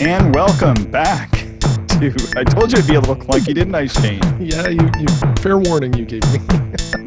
[0.00, 2.32] And welcome back to.
[2.34, 4.22] I told you it'd be a little clunky, didn't I, Shane?
[4.40, 5.06] Yeah, you, you
[5.42, 6.40] fair warning you gave me.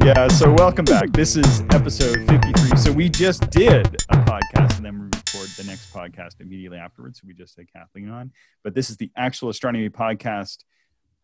[0.06, 1.10] yeah, so welcome back.
[1.10, 2.76] This is episode 53.
[2.76, 7.18] So we just did a podcast and then we record the next podcast immediately afterwards.
[7.18, 8.30] So we just had Kathleen on.
[8.62, 10.58] But this is the actual astronomy podcast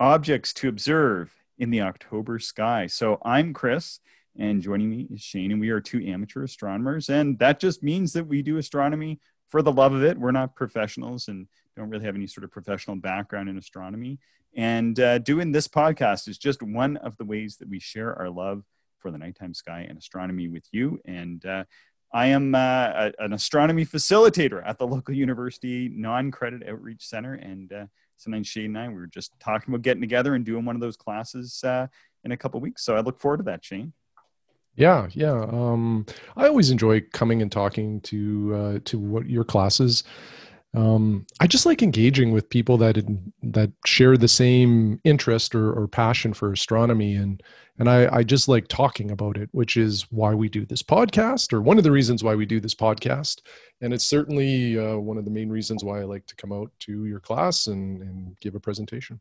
[0.00, 2.88] Objects to Observe in the October Sky.
[2.88, 4.00] So I'm Chris.
[4.36, 7.08] And joining me is Shane, and we are two amateur astronomers.
[7.08, 10.18] And that just means that we do astronomy for the love of it.
[10.18, 11.46] We're not professionals and
[11.76, 14.18] don't really have any sort of professional background in astronomy.
[14.56, 18.30] And uh, doing this podcast is just one of the ways that we share our
[18.30, 18.64] love
[18.98, 21.00] for the nighttime sky and astronomy with you.
[21.04, 21.64] And uh,
[22.12, 27.34] I am uh, a, an astronomy facilitator at the local university non credit outreach center.
[27.34, 30.64] And uh, sometimes Shane and I we were just talking about getting together and doing
[30.64, 31.86] one of those classes uh,
[32.24, 32.84] in a couple weeks.
[32.84, 33.92] So I look forward to that, Shane.
[34.76, 35.46] Yeah, yeah.
[35.50, 36.06] Um,
[36.36, 40.04] I always enjoy coming and talking to uh, to what your classes.
[40.72, 43.02] Um, I just like engaging with people that
[43.42, 47.42] that share the same interest or, or passion for astronomy, and
[47.78, 51.52] and I, I just like talking about it, which is why we do this podcast,
[51.52, 53.40] or one of the reasons why we do this podcast,
[53.80, 56.70] and it's certainly uh, one of the main reasons why I like to come out
[56.80, 59.18] to your class and, and give a presentation.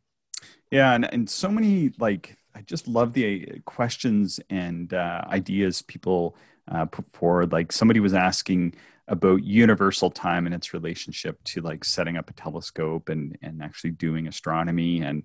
[0.70, 5.82] Yeah, and, and so many like I just love the uh, questions and uh, ideas
[5.82, 6.36] people
[6.68, 7.52] uh, put forward.
[7.52, 8.74] Like somebody was asking
[9.10, 13.90] about universal time and its relationship to like setting up a telescope and and actually
[13.90, 15.24] doing astronomy and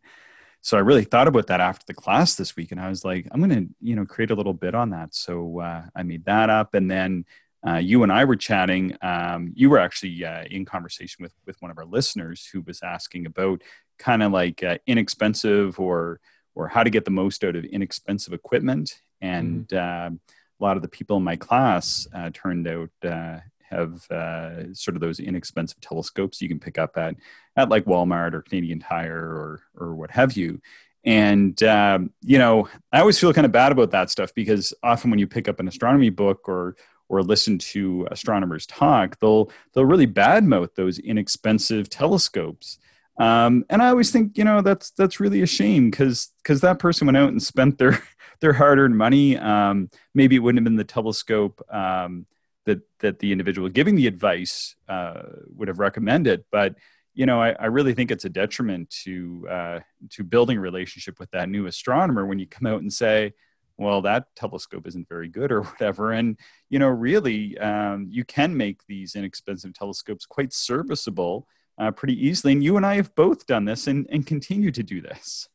[0.65, 3.27] so I really thought about that after the class this week, and I was like,
[3.29, 5.13] I'm going to, you know, create a little bit on that.
[5.13, 7.25] So uh, I made that up, and then
[7.67, 8.97] uh, you and I were chatting.
[9.03, 12.81] Um, you were actually uh, in conversation with with one of our listeners who was
[12.81, 13.61] asking about
[13.99, 16.19] kind of like uh, inexpensive or
[16.55, 19.01] or how to get the most out of inexpensive equipment.
[19.21, 20.13] And mm-hmm.
[20.13, 23.37] uh, a lot of the people in my class uh, turned out uh,
[23.69, 27.15] have uh, sort of those inexpensive telescopes you can pick up at
[27.55, 30.61] at like Walmart or Canadian Tire or or what have you.
[31.03, 35.09] And um, you know, I always feel kind of bad about that stuff because often
[35.11, 36.75] when you pick up an astronomy book or
[37.07, 42.79] or listen to astronomers talk, they'll they'll really badmouth those inexpensive telescopes.
[43.17, 46.79] Um, and I always think, you know, that's that's really a shame because because that
[46.79, 48.03] person went out and spent their
[48.41, 49.37] their hard earned money.
[49.37, 52.25] Um, maybe it wouldn't have been the telescope um,
[52.65, 55.21] that that the individual giving the advice uh,
[55.55, 56.75] would have recommended, but
[57.15, 59.79] you know, I, I, really think it's a detriment to uh,
[60.11, 63.33] to building a relationship with that new astronomer when you come out and say,
[63.77, 66.11] well, that telescope isn't very good or whatever.
[66.11, 66.37] And
[66.69, 71.47] you know, really, um, you can make these inexpensive telescopes quite serviceable
[71.77, 72.53] uh, pretty easily.
[72.53, 75.49] And you and I have both done this and, and continue to do this.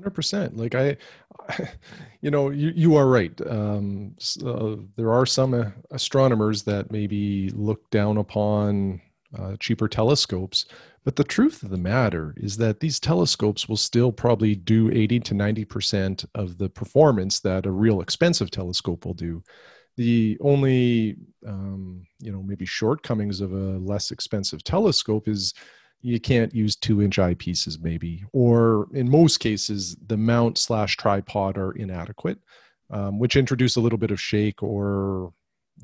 [0.00, 0.56] Hundred percent.
[0.56, 0.96] Like I,
[2.22, 3.38] you know, you, you are right.
[3.46, 9.02] Um, uh, there are some uh, astronomers that maybe look down upon
[9.38, 10.64] uh, cheaper telescopes,
[11.04, 15.20] but the truth of the matter is that these telescopes will still probably do eighty
[15.20, 19.42] to ninety percent of the performance that a real expensive telescope will do
[19.98, 21.16] the only
[21.46, 25.52] um, you know maybe shortcomings of a less expensive telescope is
[26.02, 31.58] you can't use two inch eyepieces maybe or in most cases the mount slash tripod
[31.58, 32.38] are inadequate
[32.90, 35.32] um, which introduce a little bit of shake or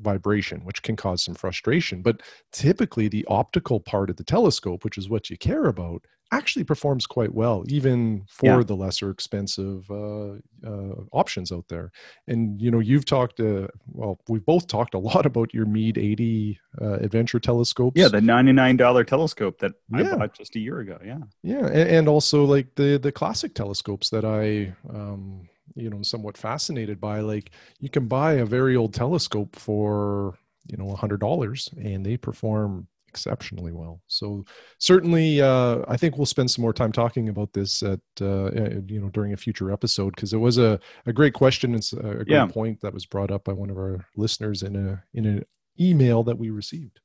[0.01, 2.21] vibration which can cause some frustration but
[2.51, 7.05] typically the optical part of the telescope which is what you care about actually performs
[7.07, 8.63] quite well, even for yeah.
[8.63, 10.33] the lesser expensive uh,
[10.65, 11.91] uh, options out there.
[12.27, 13.39] And you know, you've talked.
[13.39, 17.99] Uh, well, we've both talked a lot about your Meade 80 uh, Adventure telescopes.
[17.99, 20.13] Yeah, the $99 telescope that yeah.
[20.13, 20.97] I bought just a year ago.
[21.03, 24.73] Yeah, yeah, and, and, also like the the classic telescopes that I.
[24.93, 25.47] Um,
[25.77, 30.77] you know, somewhat fascinated by like you can buy a very old telescope for you
[30.77, 34.01] know a hundred dollars and they perform exceptionally well.
[34.07, 34.45] So
[34.77, 38.51] certainly, uh, I think we'll spend some more time talking about this at uh,
[38.87, 42.23] you know during a future episode because it was a, a great question and a
[42.25, 42.45] great yeah.
[42.45, 45.45] point that was brought up by one of our listeners in a in an
[45.79, 46.99] email that we received.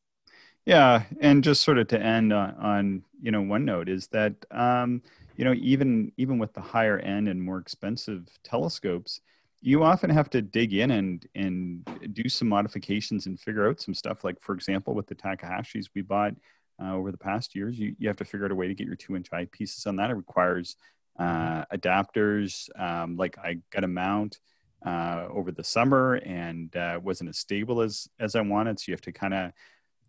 [0.64, 4.34] Yeah, and just sort of to end on, on you know one note is that
[4.50, 5.02] um,
[5.36, 9.20] you know even even with the higher end and more expensive telescopes
[9.64, 13.94] you often have to dig in and and do some modifications and figure out some
[13.94, 14.24] stuff.
[14.24, 16.34] Like for example, with the Takahashis we bought
[16.82, 18.88] uh, over the past years, you, you have to figure out a way to get
[18.88, 20.10] your two inch eyepieces on that.
[20.10, 20.76] It requires
[21.18, 22.68] uh, adapters.
[22.78, 24.40] Um, like I got a mount
[24.84, 28.94] uh, over the summer and uh, wasn't as stable as as I wanted, so you
[28.94, 29.52] have to kind of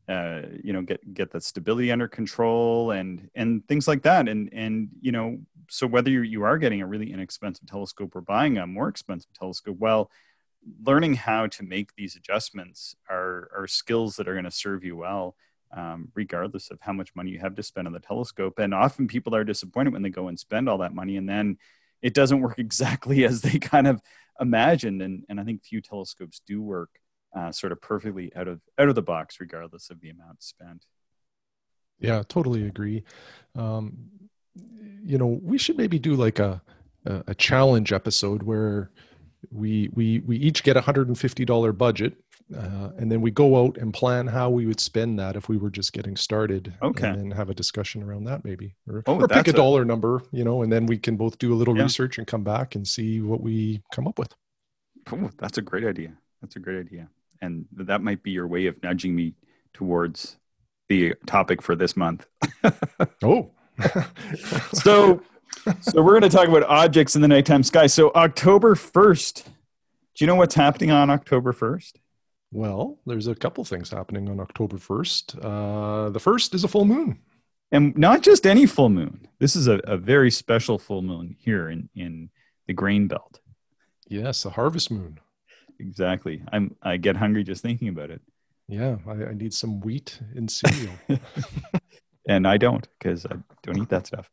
[0.07, 4.50] uh, you know get get the stability under control and and things like that and
[4.53, 5.39] and you know
[5.69, 9.31] so whether you, you are getting a really inexpensive telescope or buying a more expensive
[9.33, 10.11] telescope well
[10.85, 14.95] learning how to make these adjustments are are skills that are going to serve you
[14.95, 15.35] well
[15.75, 18.59] um, regardless of how much money you have to spend on the telescope.
[18.59, 21.57] And often people are disappointed when they go and spend all that money and then
[22.01, 24.01] it doesn't work exactly as they kind of
[24.39, 25.01] imagined.
[25.01, 26.89] And, and I think few telescopes do work
[27.35, 30.85] uh, sort of perfectly out of out of the box, regardless of the amount spent.
[32.00, 33.03] Yeah, totally agree.
[33.56, 34.09] Um,
[35.03, 36.62] you know, we should maybe do like a
[37.06, 38.91] a, challenge episode where
[39.51, 42.13] we we we each get a hundred and fifty dollar budget,
[42.56, 45.57] uh, and then we go out and plan how we would spend that if we
[45.57, 46.74] were just getting started.
[46.81, 49.53] Okay, and then have a discussion around that maybe, or, oh, or pick a, a
[49.53, 51.83] dollar number, you know, and then we can both do a little yeah.
[51.83, 54.33] research and come back and see what we come up with.
[55.12, 56.13] Oh, that's a great idea.
[56.41, 57.09] That's a great idea,
[57.44, 59.34] and that might be your way of nudging me
[59.74, 60.38] towards
[60.88, 62.25] the topic for this month.
[63.24, 63.51] oh,
[64.74, 65.22] so
[65.81, 67.88] so we're going to talk about objects in the nighttime sky.
[67.88, 69.45] So October 1st.
[69.45, 71.94] Do you know what's happening on October 1st?
[72.51, 75.44] Well, there's a couple things happening on October 1st.
[75.44, 77.19] Uh, the first is a full moon.
[77.72, 79.28] And not just any full moon.
[79.39, 82.30] This is a, a very special full moon here in, in
[82.68, 83.39] the grain belt.
[84.07, 85.19] Yes, a harvest moon.
[85.80, 86.42] Exactly.
[86.52, 88.22] I'm I get hungry just thinking about it.
[88.68, 90.94] Yeah, I, I need some wheat in cereal.
[92.28, 94.30] and I don't because I don't eat that stuff.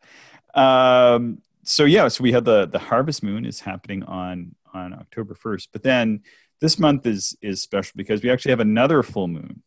[0.54, 5.34] Um, so yeah, so we have the the harvest moon is happening on on October
[5.34, 6.22] first, but then
[6.60, 9.62] this month is is special because we actually have another full moon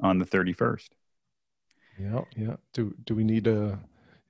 [0.00, 0.94] on the thirty first.
[1.98, 2.56] Yeah, yeah.
[2.72, 3.78] Do do we need a?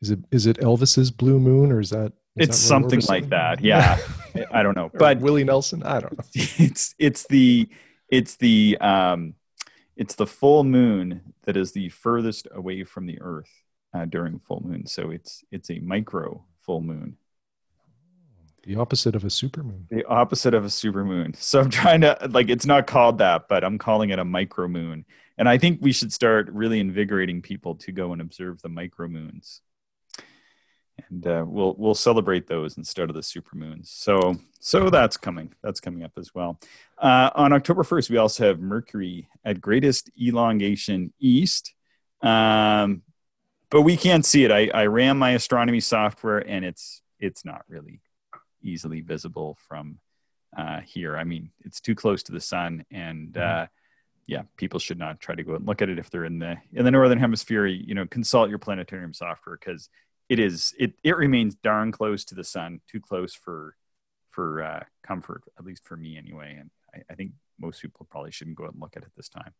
[0.00, 2.12] Is it is it Elvis's blue moon or is that?
[2.36, 3.60] Is it's something like that.
[3.64, 3.98] Yeah,
[4.50, 5.82] I don't know, but Willie Nelson.
[5.82, 6.24] I don't know.
[6.34, 7.68] It's it's the
[8.08, 9.34] it's the um
[9.96, 13.50] it's the full moon that is the furthest away from the Earth
[13.94, 14.86] uh, during full moon.
[14.86, 17.18] So it's it's a micro full moon.
[18.64, 19.88] The opposite of a supermoon.
[19.90, 21.36] The opposite of a supermoon.
[21.36, 24.68] So I'm trying to like it's not called that, but I'm calling it a micro
[24.68, 25.04] moon.
[25.36, 29.08] And I think we should start really invigorating people to go and observe the micro
[29.08, 29.60] moons
[31.10, 33.86] and uh, we'll we'll celebrate those instead of the supermoons.
[33.86, 35.52] So so that's coming.
[35.62, 36.58] That's coming up as well.
[36.98, 41.74] Uh, on October first, we also have Mercury at greatest elongation east,
[42.22, 43.02] um,
[43.70, 44.52] but we can't see it.
[44.52, 48.00] I, I ran my astronomy software, and it's it's not really
[48.62, 49.98] easily visible from
[50.56, 51.16] uh, here.
[51.16, 53.62] I mean, it's too close to the sun, and mm-hmm.
[53.62, 53.66] uh,
[54.26, 56.56] yeah, people should not try to go and look at it if they're in the
[56.72, 57.66] in the northern hemisphere.
[57.66, 59.88] You know, consult your planetarium software because
[60.32, 63.76] it is it it remains darn close to the sun, too close for
[64.30, 66.56] for uh, comfort, at least for me anyway.
[66.58, 69.28] And I, I, think most people probably shouldn't go out and look at it this
[69.28, 69.52] time.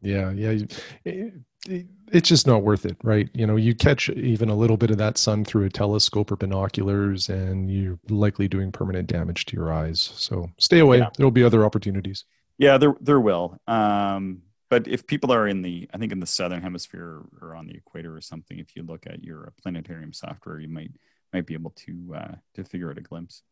[0.00, 0.64] Yeah, yeah,
[1.04, 1.34] it,
[1.66, 3.28] it, it's just not worth it, right?
[3.34, 6.36] You know, you catch even a little bit of that sun through a telescope or
[6.36, 10.00] binoculars, and you're likely doing permanent damage to your eyes.
[10.00, 11.00] So stay away.
[11.00, 11.10] Yeah.
[11.18, 12.24] There'll be other opportunities.
[12.56, 13.58] Yeah, there there will.
[13.66, 17.68] Um, but if people are in the i think in the southern hemisphere or on
[17.68, 20.90] the equator or something if you look at your planetarium software you might
[21.32, 23.44] might be able to uh, to figure out a glimpse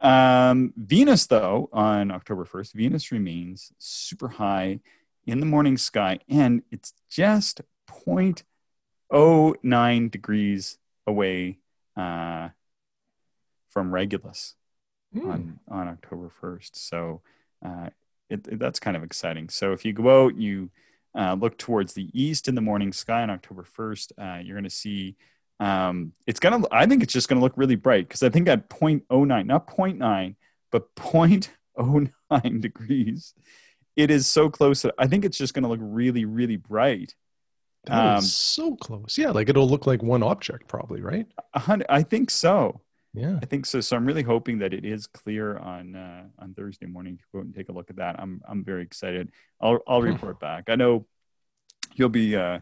[0.00, 4.78] um, venus though on october 1st venus remains super high
[5.26, 7.60] in the morning sky and it's just
[8.06, 10.78] 0.09 degrees
[11.08, 11.58] away
[11.96, 12.50] uh,
[13.68, 14.54] from regulus
[15.12, 15.28] mm.
[15.28, 17.20] on on october 1st so
[17.64, 17.88] uh,
[18.30, 19.48] it, it, that's kind of exciting.
[19.48, 20.70] So if you go out, you
[21.16, 24.64] uh, look towards the east in the morning sky on October 1st, uh, you're going
[24.64, 25.16] to see
[25.60, 28.28] um, it's going to, I think it's just going to look really bright because I
[28.28, 30.36] think at 0.09, not 0.9,
[30.70, 33.34] but 0.09 degrees,
[33.96, 37.14] it is so close that I think it's just going to look really, really bright.
[37.88, 39.16] Um, so close.
[39.18, 41.26] Yeah, like it'll look like one object, probably, right?
[41.88, 42.80] I think so.
[43.14, 43.80] Yeah, I think so.
[43.80, 47.40] So I'm really hoping that it is clear on uh, on Thursday morning to go
[47.40, 48.20] and take a look at that.
[48.20, 49.30] I'm I'm very excited.
[49.60, 50.64] I'll I'll report back.
[50.68, 51.06] I know
[51.94, 52.60] you'll be uh,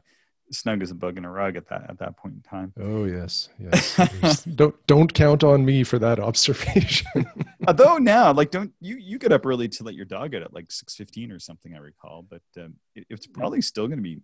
[0.51, 2.73] snug as a bug in a rug at that at that point in time.
[2.81, 4.45] Oh yes, yes.
[4.45, 7.27] don't don't count on me for that observation.
[7.67, 10.55] Although now, like, don't you you get up early to let your dog out at
[10.55, 11.75] like six fifteen or something?
[11.75, 14.21] I recall, but um, it, it's probably still going to be.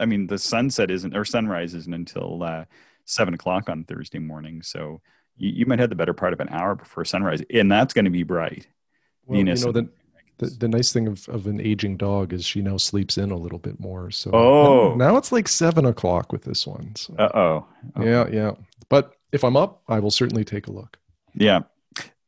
[0.00, 2.64] I mean, the sunset isn't or sunrise isn't until uh,
[3.04, 5.00] seven o'clock on Thursday morning, so
[5.38, 8.04] you, you might have the better part of an hour before sunrise, and that's going
[8.04, 8.66] to be bright.
[9.26, 9.60] Well, Venus.
[9.60, 9.88] You know, the,
[10.38, 13.36] the, the, nice thing of, of an aging dog is she now sleeps in a
[13.36, 14.10] little bit more.
[14.10, 16.94] So oh, now it's like seven o'clock with this one.
[16.96, 17.14] So.
[17.18, 17.66] Uh oh.
[18.00, 18.52] Yeah, yeah.
[18.88, 20.98] But if I'm up, I will certainly take a look.
[21.34, 21.60] Yeah.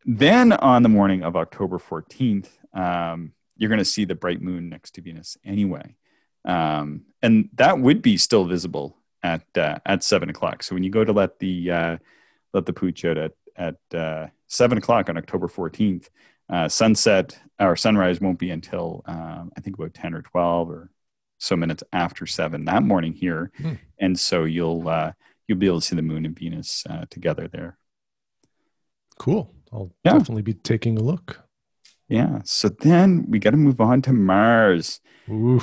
[0.04, 4.68] Then on the morning of October 14th, um, you're going to see the bright moon
[4.68, 5.94] next to Venus anyway.
[6.44, 10.62] Um, and that would be still visible at uh, at seven o'clock.
[10.62, 11.96] So when you go to let the uh,
[12.52, 16.08] let the pooch out at at uh, seven o'clock on October fourteenth.
[16.48, 20.90] Uh, sunset or sunrise won't be until um, I think about ten or twelve or
[21.38, 23.74] so minutes after seven that morning here, Hmm.
[23.98, 25.12] and so you'll uh,
[25.46, 27.78] you'll be able to see the moon and Venus uh, together there.
[29.18, 29.52] Cool.
[29.72, 30.14] I'll Yeah.
[30.14, 31.40] definitely be taking a look.
[32.08, 32.40] Yeah.
[32.44, 35.00] So then we got to move on to Mars.
[35.28, 35.62] Ooh.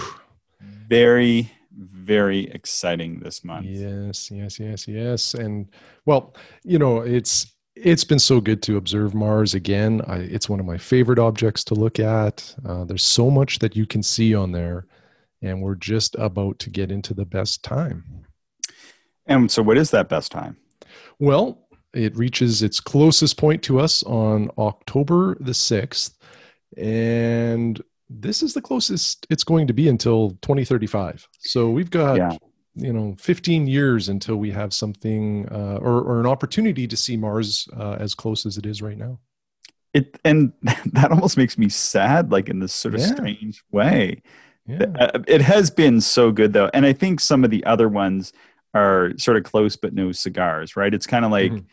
[0.61, 3.67] Very very exciting this month.
[3.67, 5.33] Yes, yes, yes, yes.
[5.33, 5.67] And
[6.05, 10.01] well, you know, it's it's been so good to observe Mars again.
[10.07, 12.55] I, it's one of my favorite objects to look at.
[12.65, 14.87] Uh, there's so much that you can see on there,
[15.41, 18.25] and we're just about to get into the best time.
[19.27, 20.57] And so, what is that best time?
[21.19, 26.13] Well, it reaches its closest point to us on October the 6th.
[26.77, 31.27] And this is the closest it's going to be until 2035.
[31.39, 32.31] So we've got, Yeah.
[32.75, 37.17] you know, 15 years until we have something uh, or, or an opportunity to see
[37.17, 39.19] Mars uh, as close as it is right now.
[39.93, 40.53] It and
[40.93, 43.07] that almost makes me sad, like in this sort of Yeah.
[43.15, 44.21] strange way.
[44.67, 44.85] Yeah.
[44.99, 48.33] Uh, It has been so good though, and I think some of the other ones
[48.73, 50.93] are sort of close but no cigars, right?
[50.93, 51.65] It's kind of like, Mhm.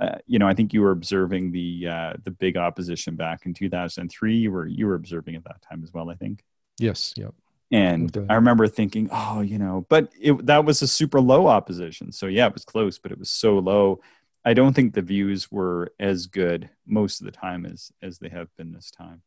[0.00, 3.54] Uh, you know, I think you were observing the uh, the big opposition back in
[3.54, 4.36] 2003.
[4.36, 6.42] You were you were observing at that time as well, I think.
[6.78, 7.14] Yes.
[7.16, 7.34] Yep.
[7.70, 8.26] And Okay.
[8.28, 12.12] I remember thinking, oh, you know, but it, that was a super low opposition.
[12.12, 14.00] So yeah, it was close, but it was so low.
[14.44, 18.28] I don't think the views were as good most of the time as as they
[18.28, 19.22] have been this time.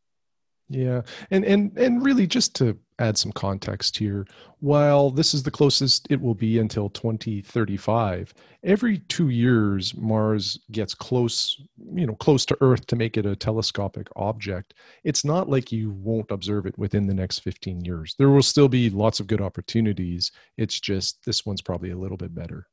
[0.69, 4.25] Yeah, and and and really, just to add some context here,
[4.61, 10.95] while this is the closest it will be until 2035, every two years Mars gets
[10.95, 11.61] close,
[11.93, 14.73] you know, close to Earth to make it a telescopic object.
[15.03, 18.15] It's not like you won't observe it within the next 15 years.
[18.17, 20.31] There will still be lots of good opportunities.
[20.57, 22.67] It's just this one's probably a little bit better.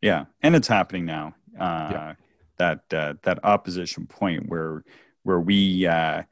[0.00, 1.34] Yeah, and it's happening now.
[1.58, 2.14] Uh, Yeah.
[2.58, 4.84] That uh, that opposition point where
[5.24, 6.22] where we uh,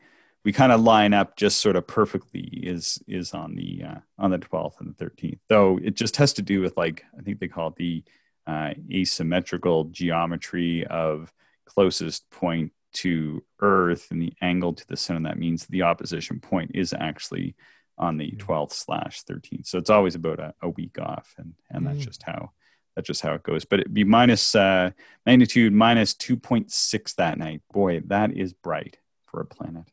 [0.44, 4.30] we kind of line up just sort of perfectly is is on the uh, on
[4.30, 5.40] the twelfth and the thirteenth.
[5.48, 8.04] Though it just has to do with like I think they call it the
[8.46, 11.32] uh, asymmetrical geometry of
[11.66, 16.40] closest point to Earth and the angle to the sun, and that means the opposition
[16.40, 17.54] point is actually
[17.98, 18.38] on the Mm.
[18.38, 19.66] twelfth slash thirteenth.
[19.66, 22.04] So it's always about a, a week off, and and that's Mm.
[22.04, 22.50] just how
[22.96, 23.64] that's just how it goes.
[23.66, 24.90] But it'd be minus uh,
[25.26, 27.62] magnitude minus two point six that night.
[27.72, 29.84] Boy, that is bright for a planet.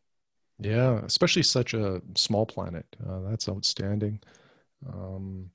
[0.60, 2.86] Yeah, especially such a small planet.
[3.08, 4.20] Uh, that's outstanding.
[4.92, 5.52] Um,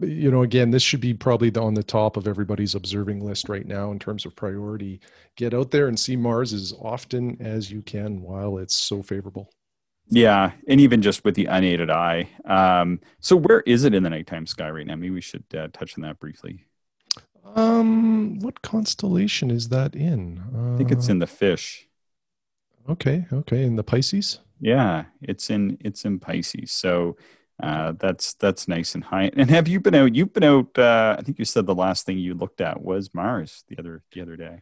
[0.00, 3.48] you know, again, this should be probably the- on the top of everybody's observing list
[3.48, 5.00] right now in terms of priority.
[5.36, 9.50] Get out there and see Mars as often as you can while it's so favorable.
[10.08, 12.28] Yeah, and even just with the unaided eye.
[12.44, 14.96] Um, so where is it in the nighttime sky right now?
[14.96, 16.66] Maybe we should uh, touch on that briefly.
[17.54, 20.42] Um, what constellation is that in?
[20.74, 21.88] I think it's in the fish.
[22.88, 24.40] Okay, okay, in the Pisces.
[24.60, 26.70] Yeah, it's in it's in Pisces.
[26.72, 27.16] So
[27.62, 29.30] uh, that's that's nice and high.
[29.36, 30.14] And have you been out?
[30.14, 30.78] You've been out.
[30.78, 34.02] Uh, I think you said the last thing you looked at was Mars the other
[34.12, 34.60] the other day.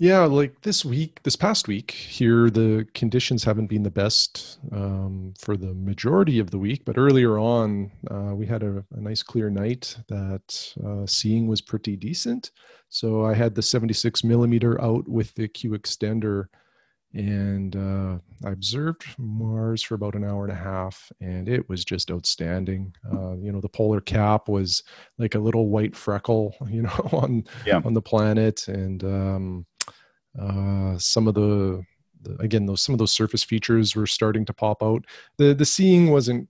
[0.00, 5.34] Yeah, like this week, this past week here, the conditions haven't been the best um,
[5.38, 6.86] for the majority of the week.
[6.86, 11.60] But earlier on, uh, we had a, a nice clear night that uh, seeing was
[11.60, 12.50] pretty decent.
[12.88, 16.46] So I had the 76 millimeter out with the Q extender,
[17.12, 21.84] and uh, I observed Mars for about an hour and a half, and it was
[21.84, 22.94] just outstanding.
[23.12, 24.82] Uh, you know, the polar cap was
[25.18, 27.80] like a little white freckle, you know, on Yeah.
[27.84, 29.66] on the planet, and um,
[30.38, 31.82] uh, some of the,
[32.22, 35.04] the again those some of those surface features were starting to pop out.
[35.36, 36.48] the The seeing wasn't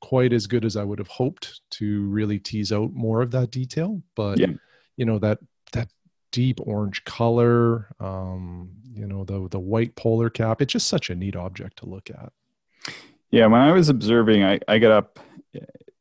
[0.00, 3.50] quite as good as I would have hoped to really tease out more of that
[3.50, 4.46] detail, but Yeah.
[4.96, 5.48] you know that that
[6.30, 10.60] deep orange color, um, you know the the white polar cap.
[10.60, 12.32] It's just such a neat object to look at.
[13.30, 15.20] Yeah, when I was observing, I, I got up.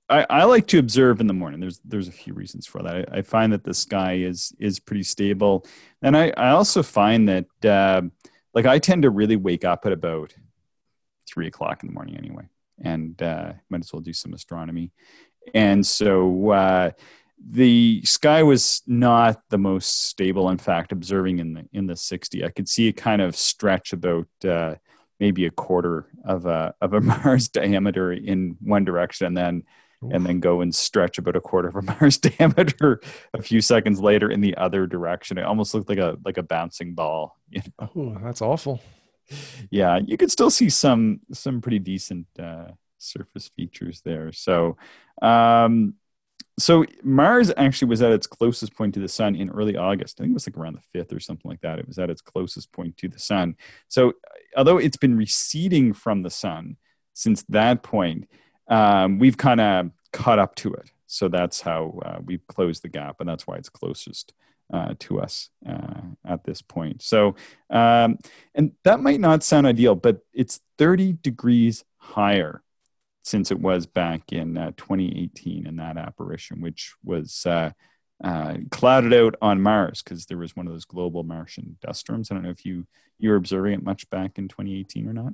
[0.09, 1.59] I, I like to observe in the morning.
[1.59, 3.09] There's there's a few reasons for that.
[3.13, 5.65] I, I find that the sky is is pretty stable,
[6.01, 8.01] and I, I also find that uh,
[8.53, 10.33] like I tend to really wake up at about
[11.27, 12.47] three o'clock in the morning anyway,
[12.81, 14.91] and uh, might as well do some astronomy.
[15.53, 16.91] And so uh,
[17.47, 20.49] the sky was not the most stable.
[20.49, 23.93] In fact, observing in the in the sixty, I could see it kind of stretch
[23.93, 24.27] about.
[24.43, 24.75] Uh,
[25.19, 29.63] maybe a quarter of a of a Mars diameter in one direction, and then
[30.11, 33.01] and then go and stretch about a quarter of a Mars diameter
[33.33, 35.37] a few seconds later in the other direction.
[35.37, 37.37] It almost looked like a like a bouncing ball.
[37.51, 37.89] You know?
[37.95, 38.79] Oh, that's awful.
[39.71, 44.31] Yeah, you could still see some some pretty decent uh, surface features there.
[44.31, 44.77] So.
[45.21, 45.95] Um,
[46.61, 50.19] so Mars actually was at its closest point to the sun in early August.
[50.19, 51.79] I think it was like around the fifth or something like that.
[51.79, 53.55] It was at its closest point to the sun.
[53.87, 54.13] So
[54.55, 56.77] although it's been receding from the sun
[57.13, 58.27] since that point,
[58.67, 60.89] um, we've kind of caught up to it.
[61.07, 64.33] So that's how uh, we've closed the gap, and that's why it's closest
[64.71, 67.01] uh, to us uh, at this point.
[67.01, 67.35] So,
[67.69, 68.19] um,
[68.53, 72.61] and that might not sound ideal, but it's 30 degrees higher
[73.29, 77.69] since it was back in uh, 2018 in that apparition, which was uh,
[78.23, 82.31] uh, clouded out on Mars because there was one of those global Martian dust storms.
[82.31, 82.87] I don't know if you
[83.19, 85.33] you were observing it much back in 2018 or not.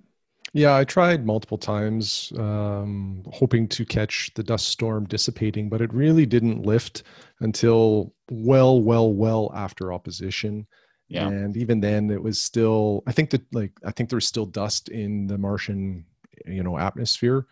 [0.53, 5.93] Yeah, I tried multiple times, um, hoping to catch the dust storm dissipating, but it
[5.93, 7.03] really didn't lift
[7.39, 10.67] until well, well, well after opposition.
[11.07, 11.27] Yeah.
[11.27, 13.03] And even then, it was still.
[13.07, 16.05] I think that, like, I think there's still dust in the Martian,
[16.45, 17.45] you know, atmosphere,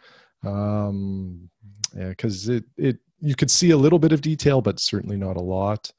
[0.44, 1.50] um,
[1.96, 5.38] yeah, because it it you could see a little bit of detail, but certainly not
[5.38, 5.92] a lot.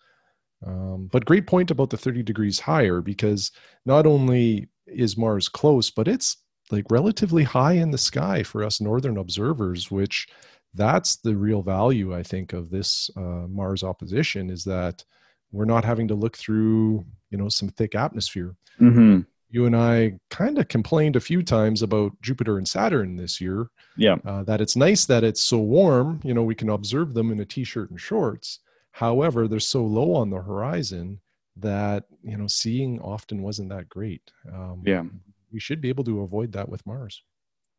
[0.66, 3.50] Um, but great point about the 30 degrees higher because
[3.84, 6.38] not only is Mars close, but it's
[6.70, 10.26] like relatively high in the sky for us northern observers, which
[10.74, 15.04] that's the real value I think of this uh, Mars opposition is that
[15.52, 18.56] we're not having to look through you know some thick atmosphere.
[18.80, 19.20] Mm-hmm
[19.54, 23.68] you and I kind of complained a few times about Jupiter and Saturn this year.
[23.96, 24.16] Yeah.
[24.26, 27.38] Uh, that it's nice that it's so warm, you know, we can observe them in
[27.38, 28.58] a t shirt and shorts.
[28.90, 31.20] However, they're so low on the horizon
[31.58, 34.28] that, you know, seeing often wasn't that great.
[34.52, 35.04] Um, yeah.
[35.52, 37.22] We should be able to avoid that with Mars.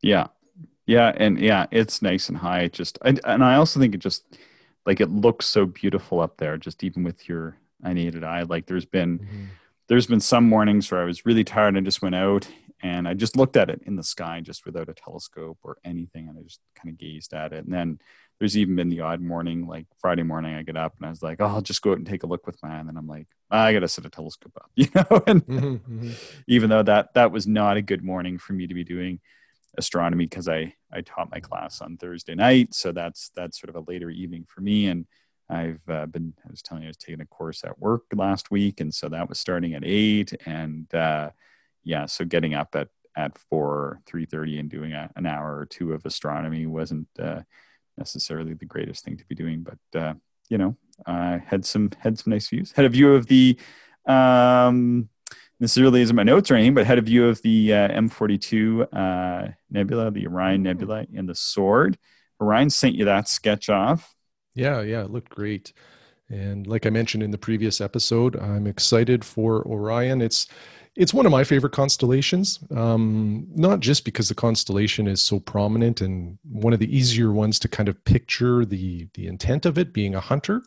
[0.01, 0.27] Yeah.
[0.86, 1.12] Yeah.
[1.17, 2.62] And yeah, it's nice and high.
[2.62, 4.24] It just, and, and I also think it just,
[4.86, 8.44] like, it looks so beautiful up there, just even with your unaided eye.
[8.44, 9.46] Like, there's been, mm-hmm
[9.87, 12.47] there's been some mornings where I was really tired and just went out
[12.81, 16.27] and I just looked at it in the sky just without a telescope or anything.
[16.27, 17.65] And I just kind of gazed at it.
[17.65, 17.99] And then
[18.39, 21.23] there's even been the odd morning, like Friday morning, I get up and I was
[21.23, 22.79] like, oh, I'll just go out and take a look with my eye.
[22.79, 25.23] And then I'm like, I got to set a telescope up, you know?
[25.25, 26.11] and mm-hmm, mm-hmm.
[26.47, 29.19] even though that, that was not a good morning for me to be doing
[29.77, 32.73] astronomy because I, I taught my class on Thursday night.
[32.73, 34.87] So that's, that's sort of a later evening for me.
[34.87, 35.05] And
[35.49, 38.51] I've uh, been, I was telling you, I was taking a course at work last
[38.51, 38.79] week.
[38.79, 40.33] And so that was starting at eight.
[40.46, 41.31] And uh,
[41.83, 45.93] yeah, so getting up at, at four, 3.30 and doing a, an hour or two
[45.93, 47.41] of astronomy wasn't uh,
[47.98, 49.63] necessarily the greatest thing to be doing.
[49.63, 50.13] But, uh,
[50.50, 52.72] you know, I had some, had some nice views.
[52.72, 53.57] Had a view of the,
[54.07, 55.09] um,
[55.59, 58.87] this really isn't my notes or anything, but had a view of the uh, M42
[58.91, 60.63] uh, nebula, the Orion hmm.
[60.63, 61.98] Nebula, and the Sword.
[62.41, 64.14] Orion sent you that sketch off.
[64.55, 65.74] Yeah, yeah, it looked great.
[66.29, 70.22] And like I mentioned in the previous episode, I'm excited for Orion.
[70.22, 70.48] It's
[70.96, 76.00] it's one of my favorite constellations, um, not just because the constellation is so prominent
[76.00, 79.94] and one of the easier ones to kind of picture the the intent of it
[79.94, 80.63] being a hunter,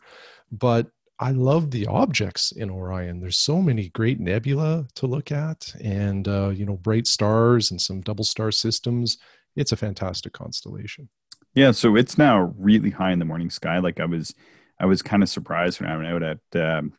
[0.51, 3.19] but I love the objects in Orion.
[3.19, 7.81] There's so many great nebula to look at, and uh, you know, bright stars and
[7.81, 9.17] some double star systems.
[9.55, 11.09] It's a fantastic constellation.
[11.55, 13.79] Yeah, so it's now really high in the morning sky.
[13.79, 14.35] Like I was,
[14.79, 16.93] I was kind of surprised when I went out at um,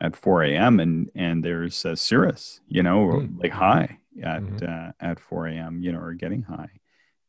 [0.00, 0.80] at 4 a.m.
[0.80, 3.40] and and there's uh, Sirius, you know, mm.
[3.40, 4.66] like high at mm-hmm.
[4.66, 5.82] uh, at 4 a.m.
[5.82, 6.70] You know, or getting high,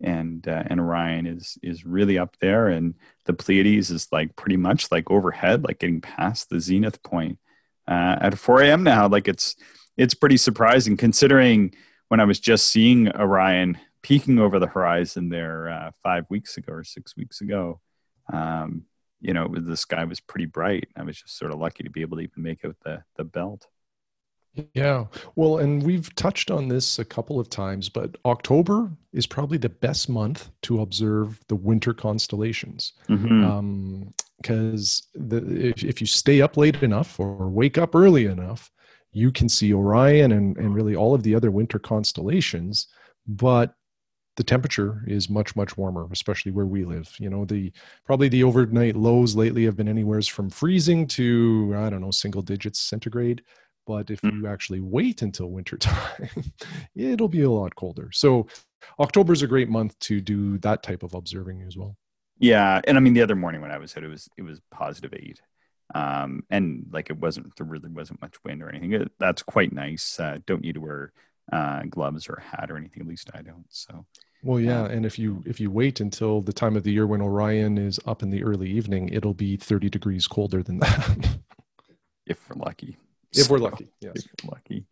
[0.02, 2.96] and uh, and Orion is is really up there, and
[3.26, 7.38] the Pleiades is like pretty much like overhead, like getting past the zenith point
[7.88, 8.84] uh, at 4 a.m.
[8.84, 9.08] now.
[9.08, 9.56] Like it's
[9.96, 11.74] it's pretty surprising considering
[12.08, 16.74] when I was just seeing Orion peeking over the horizon there uh, five weeks ago
[16.74, 17.80] or six weeks ago,
[18.32, 18.84] um,
[19.22, 20.88] you know, the sky was pretty bright.
[20.96, 23.24] I was just sort of lucky to be able to even make out the the
[23.24, 23.68] belt.
[24.74, 25.06] Yeah.
[25.36, 29.70] Well, and we've touched on this a couple of times, but October is probably the
[29.70, 32.94] best month to observe the winter constellations.
[33.08, 33.44] Because mm-hmm.
[33.44, 34.14] um,
[35.58, 38.70] if, if you stay up late enough or wake up early enough,
[39.12, 42.88] you can see Orion and, and really all of the other winter constellations.
[43.26, 43.74] But
[44.36, 47.14] the temperature is much much warmer especially where we live.
[47.20, 47.72] You know the
[48.06, 52.42] probably the overnight lows lately have been anywheres from freezing to i don't know single
[52.42, 53.44] digits centigrade.
[53.86, 54.32] But if mm.
[54.34, 56.30] you actually wait until winter time
[56.96, 58.10] it'll be a lot colder.
[58.12, 58.48] So
[59.00, 61.96] october is a great month to do that type of observing as well.
[62.40, 64.62] Yeah and i mean the other morning when i was out it was it was
[64.72, 65.42] positive eight.
[65.94, 68.94] Um and like it wasn't there really wasn't much wind or anything.
[68.94, 70.20] It, that's quite nice.
[70.20, 71.14] Uh, don't need to wear
[71.52, 73.02] uh, gloves or a hat or anything.
[73.02, 73.66] At least I don't.
[73.70, 74.06] So.
[74.44, 77.22] Well, yeah, and if you if you wait until the time of the year when
[77.22, 81.38] Orion is up in the early evening, it'll be 30 degrees colder than that.
[82.26, 82.98] if we're lucky.
[83.36, 84.14] If we're lucky, yes.
[84.16, 84.86] If we're lucky.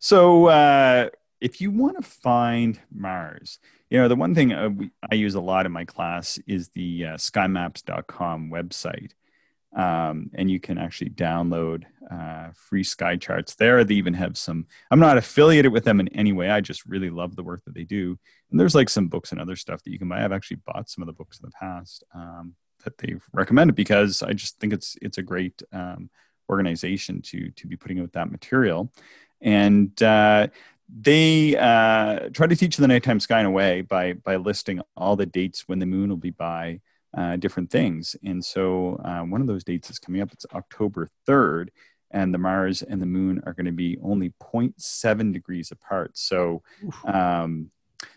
[0.00, 3.58] So, uh, if you want to find Mars,
[3.90, 4.70] you know, the one thing uh,
[5.10, 9.12] I use a lot in my class is the uh, skymaps.com website.
[9.74, 13.84] Um, and you can actually download uh, free sky charts there.
[13.84, 14.66] They even have some.
[14.90, 16.50] I'm not affiliated with them in any way.
[16.50, 18.18] I just really love the work that they do.
[18.50, 20.24] And there's like some books and other stuff that you can buy.
[20.24, 24.22] I've actually bought some of the books in the past um, that they've recommended because
[24.22, 26.10] I just think it's it's a great um,
[26.48, 28.92] organization to to be putting out that material.
[29.40, 30.48] And uh,
[30.88, 35.16] they uh, try to teach the nighttime sky in a way by by listing all
[35.16, 36.80] the dates when the moon will be by
[37.16, 38.14] uh, different things.
[38.24, 40.32] And so uh, one of those dates is coming up.
[40.32, 41.68] It's October 3rd,
[42.10, 46.16] and the Mars and the moon are going to be only 0.7 degrees apart.
[46.16, 46.62] So
[47.04, 47.70] um,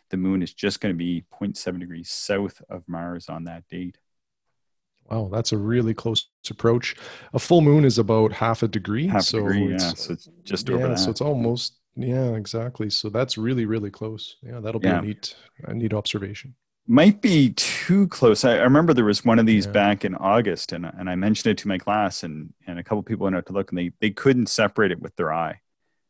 [0.10, 3.98] the moon is just going to be 0.7 degrees south of Mars on that date.
[5.10, 6.96] Wow, that's a really close approach.
[7.34, 9.08] A full moon is about half a degree.
[9.08, 9.94] Half so degree, it's, yeah.
[9.96, 11.00] So it's just yeah, over that.
[11.00, 12.92] so it's almost yeah, exactly.
[12.92, 14.38] So that's really really close.
[14.44, 15.00] Yeah, that'll be Yeah.
[15.00, 16.54] a neat a neat observation.
[16.90, 18.44] Might be too close.
[18.44, 19.72] I, I remember there was one of these Yeah.
[19.74, 23.04] back in August, and and I mentioned it to my class, and and a couple
[23.04, 25.62] people went out to look, and they they couldn't separate it with their eye.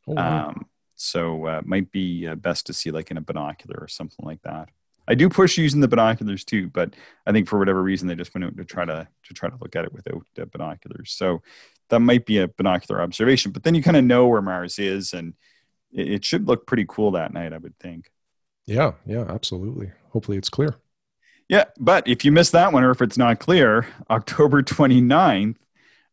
[0.07, 0.49] Oh, wow.
[0.49, 0.65] Um,
[0.95, 4.41] so uh, might be uh, best to see like in a binocular or something like
[4.43, 4.69] that.
[5.07, 6.93] I do push using the binoculars too, but
[7.25, 9.57] I think for whatever reason they just went out to try to to try to
[9.59, 11.11] look at it without uh, binoculars.
[11.11, 11.41] So
[11.89, 13.51] that might be a binocular observation.
[13.51, 15.33] But then you kind of know where Mars is, and
[15.91, 18.11] it, it should look pretty cool that night, I would think.
[18.69, 19.91] Yeah, yeah, absolutely.
[20.11, 20.75] Hopefully it's clear.
[21.47, 25.55] Yeah, but if you miss that one or if it's not clear, October 29th,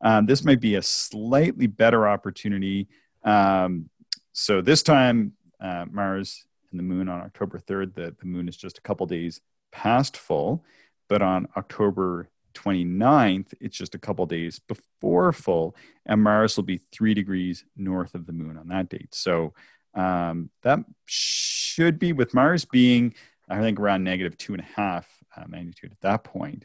[0.01, 2.89] um, this might be a slightly better opportunity.
[3.23, 3.91] Um,
[4.33, 8.57] so this time, uh, Mars and the moon on October 3rd, the, the moon is
[8.57, 9.41] just a couple days
[9.71, 10.65] past full.
[11.09, 16.81] But on October 29th, it's just a couple days before full, and Mars will be
[16.91, 19.15] three degrees north of the moon on that date.
[19.15, 19.53] So
[19.97, 23.15] um, that should be, with Mars being,
[23.49, 26.65] I think, around negative two and a half uh, magnitude at that point,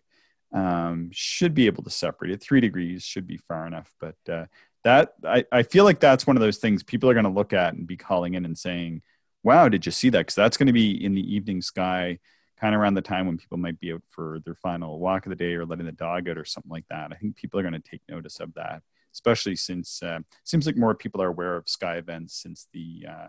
[0.54, 2.44] um, should be able to separate it.
[2.44, 3.92] Three degrees should be far enough.
[4.00, 4.46] But uh,
[4.84, 7.54] that, I, I feel like that's one of those things people are going to look
[7.54, 9.02] at and be calling in and saying,
[9.44, 10.20] wow, did you see that?
[10.20, 12.20] Because that's going to be in the evening sky
[12.60, 15.32] kind of around the time when people might be out for their final walk of
[15.32, 17.12] the day or letting the dog out or something like that.
[17.12, 20.78] I think people are going to take notice of that, especially since uh, seems like
[20.78, 23.28] more people are aware of sky events since the uh,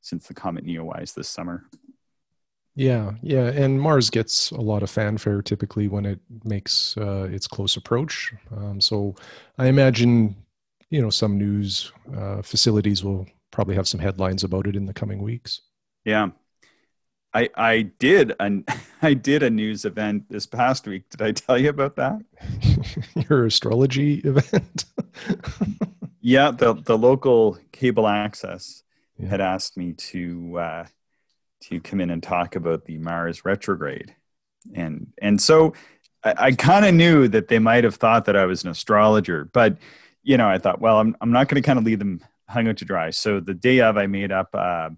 [0.00, 1.64] since the comet Neowise this summer.
[2.76, 7.46] Yeah, yeah, and Mars gets a lot of fanfare typically when it makes uh, its
[7.46, 8.32] close approach.
[8.54, 9.14] Um, so
[9.58, 10.34] I imagine,
[10.90, 14.92] you know, some news uh, facilities will probably have some headlines about it in the
[14.92, 15.60] coming weeks.
[16.04, 16.30] Yeah.
[17.32, 18.64] I, I did an
[19.02, 21.08] I did a news event this past week.
[21.10, 22.20] Did I tell you about that?
[23.28, 24.84] Your astrology event.
[26.26, 28.82] Yeah, the the local cable access
[29.18, 29.28] Yeah.
[29.28, 30.86] had asked me to uh,
[31.64, 34.14] to come in and talk about the Mars retrograde,
[34.74, 35.74] and and so
[36.24, 39.44] I, I kind of knew that they might have thought that I was an astrologer,
[39.52, 39.76] but
[40.22, 42.68] you know I thought, well, I'm I'm not going to kind of leave them hung
[42.68, 43.10] out to dry.
[43.10, 44.88] So the day of, I made up uh,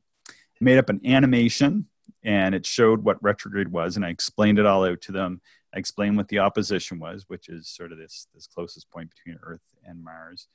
[0.61, 1.89] made up an animation,
[2.23, 5.41] and it showed what retrograde was, and I explained it all out to them.
[5.77, 9.39] I explained what the opposition was, which is sort of this this closest point between
[9.43, 10.49] Earth and Mars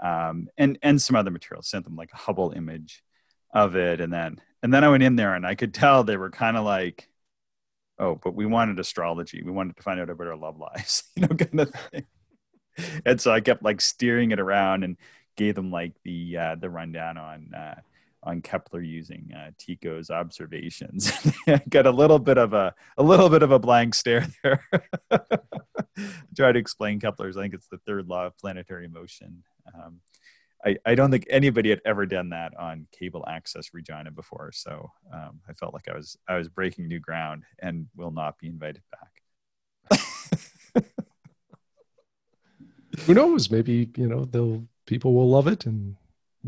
[0.00, 1.62] um, and and some other material.
[1.62, 3.02] Sent them like a Hubble image
[3.52, 6.16] of it, and then and then I went in there and I could tell they
[6.16, 7.08] were kind of like,
[7.98, 9.42] oh, but we wanted astrology.
[9.42, 12.06] We wanted to find out about our love lives, you know, kind of thing.
[13.04, 14.96] And so I kept like steering it around and
[15.36, 17.80] gave them like the uh, the rundown on uh,
[18.22, 21.12] on Kepler using uh, Tycho's observations.
[21.68, 24.64] Got a little bit of a a little bit of a blank stare there.
[26.36, 27.36] Try to explain Kepler's.
[27.36, 29.44] I think it's the third law of planetary motion.
[29.74, 30.00] Um,
[30.64, 34.90] I, I don't think anybody had ever done that on cable access Regina before, so
[35.12, 38.48] um, I felt like I was I was breaking new ground and will not be
[38.48, 39.22] invited back.
[43.06, 43.50] Who knows?
[43.50, 45.96] Maybe you know they'll people will love it, and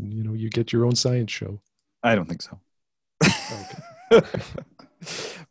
[0.01, 1.61] you know you get your own science show.
[2.03, 2.59] I don't think so.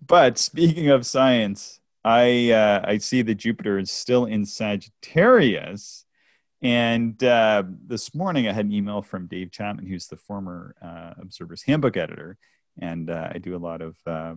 [0.07, 6.05] but speaking of science, I uh, I see that Jupiter is still in Sagittarius,
[6.63, 11.15] and uh, this morning I had an email from Dave Chapman, who's the former uh,
[11.21, 12.37] Observer's Handbook editor,
[12.79, 14.35] and uh, I do a lot of uh,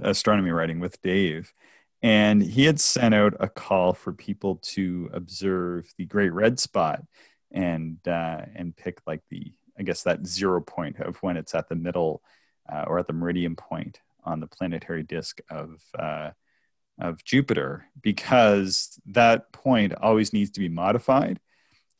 [0.00, 1.52] astronomy writing with Dave.
[2.00, 7.02] And he had sent out a call for people to observe the Great Red Spot
[7.50, 11.68] and uh, and pick like the I guess that zero point of when it's at
[11.68, 12.22] the middle
[12.70, 16.30] uh, or at the meridian point on the planetary disk of uh,
[17.00, 21.40] of Jupiter because that point always needs to be modified.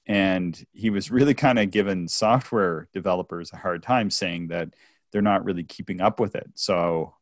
[0.07, 4.71] And he was really kind of giving software developers a hard time, saying that
[5.13, 6.49] they're not really keeping up with it.
[6.55, 7.15] So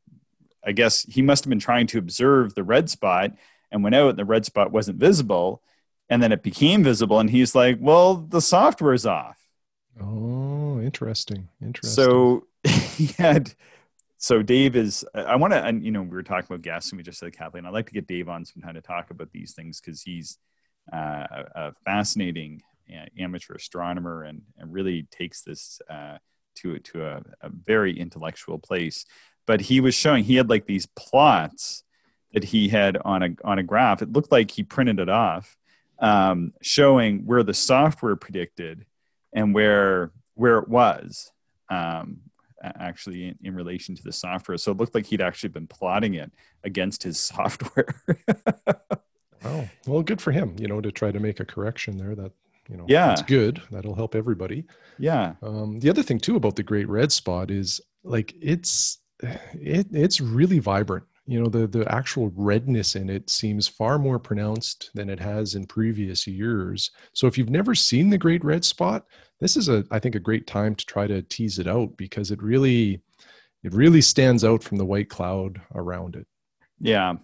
[0.64, 3.32] I guess he must have been trying to observe the red spot
[3.70, 5.62] and went out, and the red spot wasn't visible.
[6.08, 9.38] And then it became visible and he's like well the software's off
[10.00, 11.48] Oh, interesting.
[11.62, 11.94] Interesting.
[11.94, 12.46] so
[12.96, 13.52] he had
[14.18, 16.96] so dave is i want to and you know we were talking about guests and
[16.96, 19.52] we just said kathleen i'd like to get dave on sometime to talk about these
[19.52, 20.38] things because he's
[20.92, 20.96] uh,
[21.30, 26.16] a, a fascinating uh, amateur astronomer and, and really takes this uh,
[26.54, 29.04] to to a, a very intellectual place
[29.46, 31.84] but he was showing he had like these plots
[32.32, 35.56] that he had on a on a graph it looked like he printed it off
[35.98, 38.85] um, showing where the software predicted
[39.32, 41.30] and where where it was
[41.70, 42.18] um,
[42.62, 44.59] actually in, in relation to the software.
[44.59, 46.30] So it looked like he'd actually been plotting it
[46.64, 47.94] against his software.
[49.44, 49.68] Wow.
[49.87, 52.14] Well, good for him, you know, to try to make a correction there.
[52.14, 52.32] That,
[52.68, 53.09] you know, Yeah.
[53.09, 53.62] that's good.
[53.70, 54.64] That'll help everybody.
[54.98, 59.87] yeah, Um, the other thing too about the Great Red Spot is like it's it
[59.92, 61.04] it's really vibrant.
[61.26, 65.54] You know, the the actual redness in it seems far more pronounced than it has
[65.54, 66.90] in previous years.
[67.14, 69.04] So if you've never seen the Great Red Spot,
[69.40, 72.30] this is a I think a great time to try to tease it out because
[72.30, 73.02] it really
[73.64, 76.26] it really stands out from the white cloud around it.
[76.80, 77.14] yeah.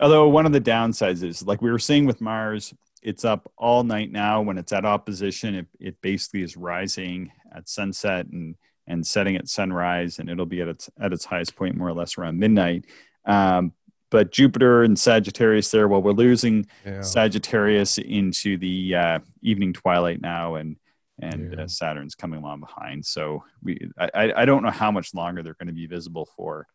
[0.00, 3.84] Although one of the downsides is like we were seeing with Mars, it's up all
[3.84, 4.42] night now.
[4.42, 8.56] When it's at opposition, it, it basically is rising at sunset and
[8.86, 11.94] and setting at sunrise, and it'll be at its at its highest point more or
[11.94, 12.86] less around midnight.
[13.28, 13.72] Um,
[14.10, 17.02] but Jupiter and Sagittarius there, well, we're losing Yeah.
[17.02, 20.76] Sagittarius into the uh, evening twilight now, and
[21.20, 21.62] and Yeah.
[21.64, 23.04] uh, Saturn's coming along behind.
[23.04, 26.28] So we, I, I I don't know how much longer they're going to be visible
[26.36, 26.66] for.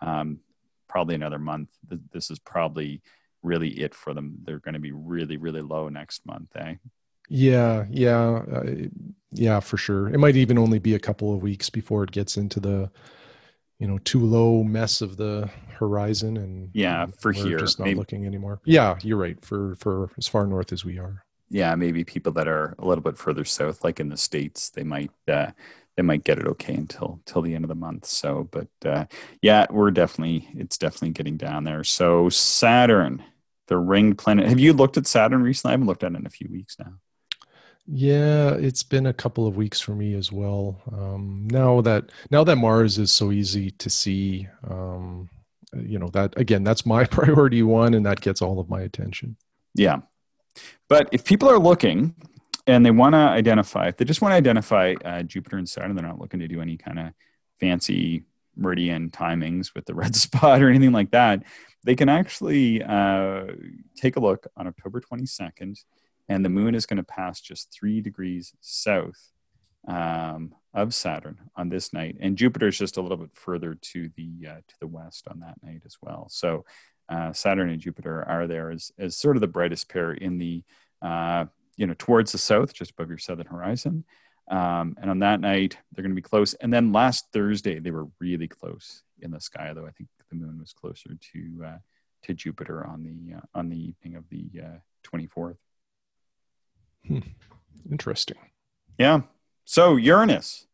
[0.00, 0.40] Um,
[0.88, 1.70] probably another month.
[2.12, 3.00] This is probably
[3.42, 4.36] really it for them.
[4.44, 6.54] They're going to be really really low next month.
[6.56, 6.74] Eh?
[7.30, 8.64] Yeah, yeah, uh,
[9.32, 10.08] yeah, for sure.
[10.08, 12.90] It might even only be a couple of weeks before it gets into the,
[13.78, 17.98] you know, too low mess of the horizon, and Yeah, for here, just not maybe-
[17.98, 18.60] looking anymore.
[18.64, 19.42] Yeah, you're right.
[19.44, 21.24] For for as far north as we are.
[21.50, 24.84] Yeah, maybe people that are a little bit further south, like in the states, they
[24.84, 25.50] might uh,
[25.96, 28.06] they might get it okay until till the end of the month.
[28.06, 29.04] So, but uh,
[29.42, 31.84] yeah, we're definitely it's definitely getting down there.
[31.84, 33.22] So Saturn,
[33.68, 34.48] the ringed planet.
[34.48, 35.72] Have you looked at Saturn recently?
[35.72, 36.92] I haven't looked at it in a few weeks now.
[37.86, 40.80] Yeah, it's been a couple of weeks for me as well.
[40.92, 45.28] Um, now that now that Mars is so easy to see, um,
[45.74, 49.36] you know that again, that's my priority one, and that gets all of my attention.
[49.74, 49.98] Yeah.
[50.88, 52.14] But if people are looking
[52.66, 55.96] and they want to identify, if they just want to identify uh, Jupiter and Saturn,
[55.96, 57.12] they're not looking to do any kind of
[57.58, 58.24] fancy
[58.56, 61.42] meridian timings with the red spot or anything like that,
[61.84, 63.46] they can actually uh,
[63.96, 65.78] take a look on October 22nd,
[66.32, 69.30] and the moon is going to pass just three degrees south
[69.86, 74.10] um, of Saturn on this night, and Jupiter is just a little bit further to
[74.16, 76.28] the uh, to the west on that night as well.
[76.30, 76.64] So
[77.10, 80.62] uh, Saturn and Jupiter are there as as sort of the brightest pair in the
[81.02, 81.44] uh,
[81.76, 84.04] you know towards the south, just above your southern horizon.
[84.50, 86.54] Um, and on that night, they're going to be close.
[86.54, 90.36] And then last Thursday, they were really close in the sky, though I think the
[90.36, 91.78] moon was closer to uh,
[92.22, 95.58] to Jupiter on the uh, on the evening of the uh, 24th.
[97.06, 97.20] Hmm.
[97.90, 98.38] Interesting.
[98.98, 99.22] Yeah.
[99.64, 100.66] So Uranus,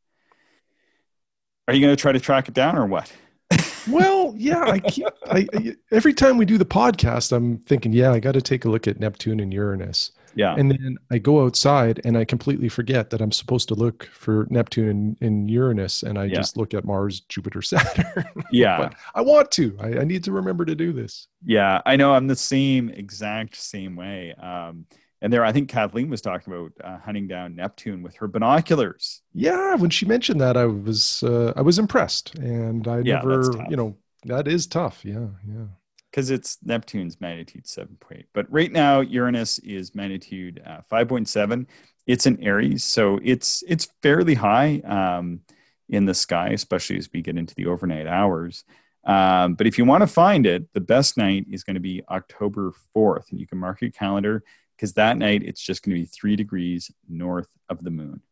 [1.66, 3.12] are you going to try to track it down or what?
[3.88, 4.62] well, yeah.
[4.62, 8.32] I keep I, I, every time we do the podcast, I'm thinking, yeah, I got
[8.32, 10.12] to take a look at Neptune and Uranus.
[10.34, 10.54] Yeah.
[10.56, 14.46] And then I go outside and I completely forget that I'm supposed to look for
[14.50, 16.36] Neptune and, and Uranus, and I yeah.
[16.36, 18.24] just look at Mars, Jupiter, Saturn.
[18.52, 18.78] yeah.
[18.78, 19.76] But I want to.
[19.80, 21.26] I, I, need to remember to do this.
[21.44, 22.12] Yeah, I know.
[22.12, 24.32] I'm the same exact same way.
[24.34, 24.86] Um,
[25.20, 29.22] and there, I think Kathleen was talking about uh, hunting down Neptune with her binoculars.
[29.32, 33.62] Yeah, when she mentioned that, I was uh, I was impressed, and I Yeah, never,
[33.68, 35.04] you know, that is tough.
[35.04, 35.66] Yeah, yeah.
[36.10, 38.26] because it's Neptune's magnitude 7.8.
[38.32, 41.66] But right now, Uranus is magnitude uh, 5.7.
[42.06, 45.40] It's in Aries, so it's it's fairly high um,
[45.88, 48.64] in the sky, especially as we get into the overnight hours.
[49.04, 52.02] Um, but if you want to find it, the best night is going to be
[52.10, 54.42] October 4th, and you can mark your calendar
[54.78, 58.22] because that night it's just going to be three degrees north of the moon.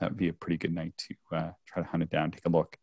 [0.00, 2.44] That would be a pretty good night to uh, try to hunt it down, take
[2.46, 2.76] a look.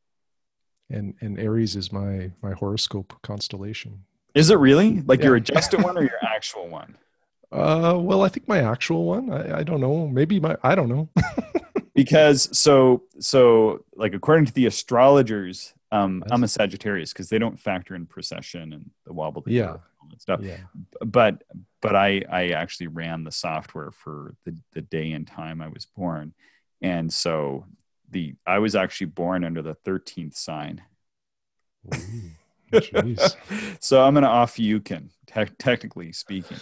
[0.90, 4.04] And and Aries is my my horoscope constellation.
[4.34, 6.98] Is it really like your adjusted one or your actual one?
[7.52, 9.30] Uh, well, I think my actual one.
[9.30, 10.08] I, I don't know.
[10.08, 11.10] Maybe my I don't know.
[11.94, 17.60] because so so like according to the astrologers um i'm a sagittarius because they don't
[17.60, 19.72] factor in precession and the wobble the Yeah.
[19.72, 20.58] and all that stuff yeah.
[21.06, 21.44] but
[21.82, 25.86] but i i actually ran the software for the the day and time i was
[25.86, 26.34] born
[26.82, 27.66] and so
[28.10, 30.82] the i was actually born under the 13th sign
[31.94, 32.32] Ooh,
[33.80, 36.58] so i'm gonna off you can te- technically speaking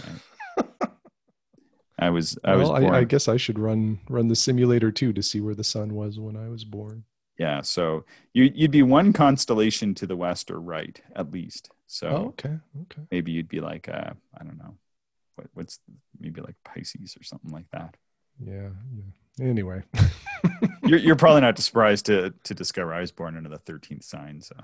[2.00, 2.96] I was I well, was born.
[2.96, 5.94] I, I guess I should run run the simulator too to see where the sun
[5.94, 7.04] was when I was born.
[7.38, 11.70] Yeah, so you you'd be one constellation to the west or right at least.
[11.88, 13.02] So Oh, okay, okay.
[13.12, 14.76] maybe you'd be like uh, I don't know,
[15.40, 15.80] what, what's
[16.20, 17.96] maybe like Pisces or something like that.
[18.44, 19.48] Yeah, yeah.
[19.48, 19.84] Anyway,
[20.84, 24.42] You're you're probably not surprised to to discover I was born under the thirteenth sign.
[24.42, 24.56] So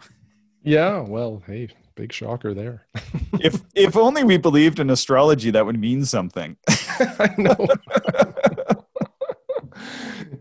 [0.63, 0.99] yeah.
[1.01, 2.87] Well, hey, big shocker there.
[3.39, 6.57] if if only we believed in astrology, that would mean something.
[6.67, 7.67] I know.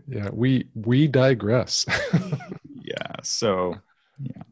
[0.07, 1.85] yeah, we we digress.
[2.81, 3.15] yeah.
[3.21, 3.75] So
[4.19, 4.43] yeah.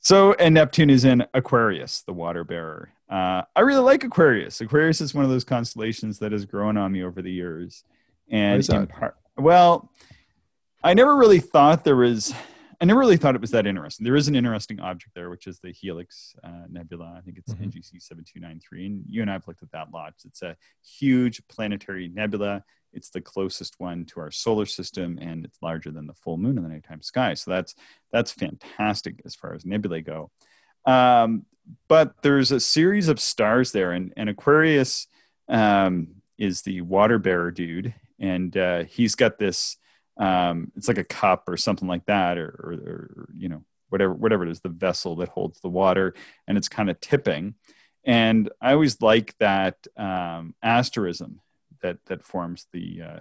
[0.00, 2.90] So and Neptune is in Aquarius, the water bearer.
[3.12, 4.62] Uh, I really like Aquarius.
[4.62, 7.84] Aquarius is one of those constellations that has grown on me over the years,
[8.30, 8.88] and is in that?
[8.88, 9.90] part, well,
[10.82, 12.32] I never really thought there was.
[12.80, 14.02] I never really thought it was that interesting.
[14.02, 17.14] There is an interesting object there, which is the Helix uh, Nebula.
[17.16, 17.66] I think it's Mhm.
[17.66, 18.86] NGC 7293.
[18.86, 20.24] And you and I have looked at that lots.
[20.24, 22.64] It's a huge planetary nebula.
[22.92, 26.56] It's the closest one to our solar system, and it's larger than the full moon
[26.56, 27.34] in the nighttime sky.
[27.34, 27.74] So that's
[28.10, 30.30] that's fantastic as far as nebulae go.
[30.86, 31.46] Um,
[31.88, 35.06] but there's a series of stars there, and, and Aquarius
[35.48, 39.76] um, is the water bearer dude, and uh, he's got this.
[40.18, 44.12] Um, it's like a cup or something like that, or, or, or you know whatever
[44.12, 46.14] whatever it is, the vessel that holds the water,
[46.46, 47.54] and it's kind of tipping.
[48.04, 51.40] And I always like that um, asterism
[51.82, 53.20] that that forms the uh,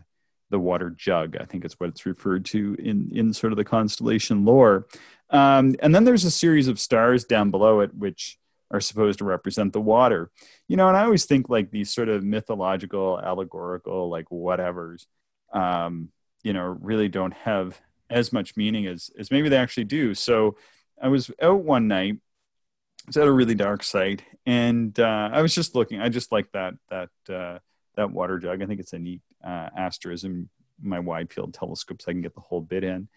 [0.51, 1.35] the water jug.
[1.39, 4.87] I think it's what it's referred to in in sort of the constellation lore.
[5.31, 8.37] Um, and then there's a series of stars down below it, which
[8.69, 10.29] are supposed to represent the water.
[10.67, 15.05] You know, and I always think like these sort of mythological, allegorical, like whatevers,
[15.53, 16.09] um,
[16.43, 20.13] you know, really don't have as much meaning as as maybe they actually do.
[20.13, 20.57] So
[21.01, 22.15] I was out one night.
[22.15, 25.99] I was at a really dark site, and uh, I was just looking.
[25.99, 27.59] I just like that that uh,
[27.95, 28.61] that water jug.
[28.61, 30.49] I think it's a neat uh, asterism.
[30.81, 33.07] My wide field telescopes, I can get the whole bit in.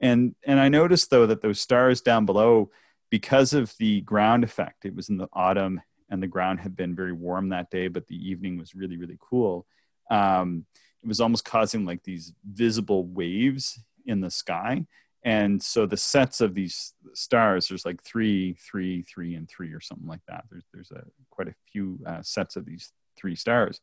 [0.00, 2.70] And and I noticed though that those stars down below,
[3.10, 6.96] because of the ground effect, it was in the autumn and the ground had been
[6.96, 9.66] very warm that day, but the evening was really really cool.
[10.10, 10.64] Um,
[11.02, 14.86] it was almost causing like these visible waves in the sky.
[15.22, 19.80] And so the sets of these stars, there's like three, three, three, and three, or
[19.80, 20.44] something like that.
[20.50, 23.80] There's there's a quite a few uh, sets of these three stars,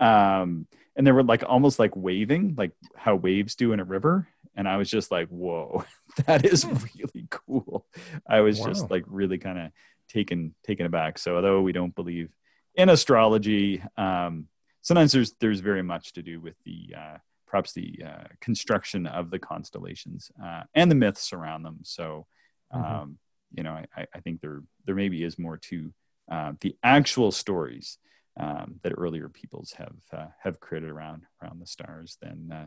[0.00, 4.26] um, and they were like almost like waving, like how waves do in a river.
[4.56, 5.84] And I was just like, whoa,
[6.26, 7.86] that is really cool.
[8.28, 8.66] I was Wow.
[8.66, 9.70] just like really kind of
[10.08, 11.18] taken taken aback.
[11.18, 12.30] So although we don't believe
[12.74, 14.48] in astrology, um,
[14.82, 19.30] sometimes there's there's very much to do with the uh, perhaps the uh, construction of
[19.30, 21.78] the constellations uh, and the myths around them.
[21.82, 22.26] So
[22.72, 23.16] um, Mhm.
[23.54, 25.92] you know, I- I, I think there there maybe is more to
[26.30, 27.98] uh, the actual stories
[28.38, 32.66] um, that earlier peoples have uh, have created around around the stars than uh,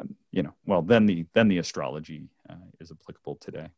[0.00, 0.54] um, you know.
[0.66, 3.68] Well, then the then the astrology uh, is applicable today.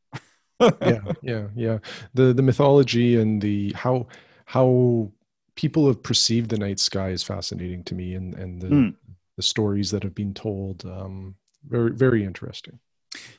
[0.82, 1.78] yeah, yeah, yeah.
[2.14, 4.06] The the mythology and the how
[4.46, 5.10] how
[5.54, 8.90] people have perceived the night sky is fascinating to me, and and the Hmm.
[9.36, 10.84] the stories that have been told.
[10.84, 12.78] Um, very very interesting.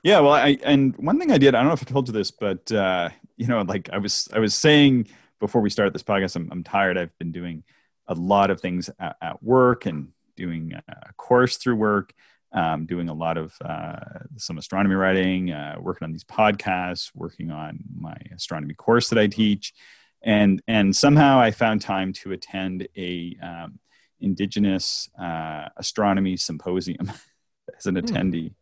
[0.04, 2.14] Yeah, well, I and one thing I did, I don't know if I told you
[2.14, 5.08] this, but uh, you know, like I was I was saying
[5.40, 6.98] before we started this podcast, I'm, I'm tired.
[6.98, 7.64] I've been doing
[8.08, 12.14] a lot of things at, at work and doing a course through work,
[12.54, 14.00] um, doing a lot of uh,
[14.38, 19.28] some astronomy writing, uh, working on these podcasts, working on my astronomy course that I
[19.28, 19.74] teach,
[20.22, 23.80] and and somehow I found time to attend a um,
[24.20, 27.12] Indigenous uh, astronomy symposium
[27.78, 28.06] as an Hmm.
[28.06, 28.54] attendee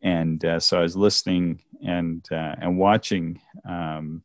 [0.00, 4.22] and uh, so I was listening and uh, and watching um,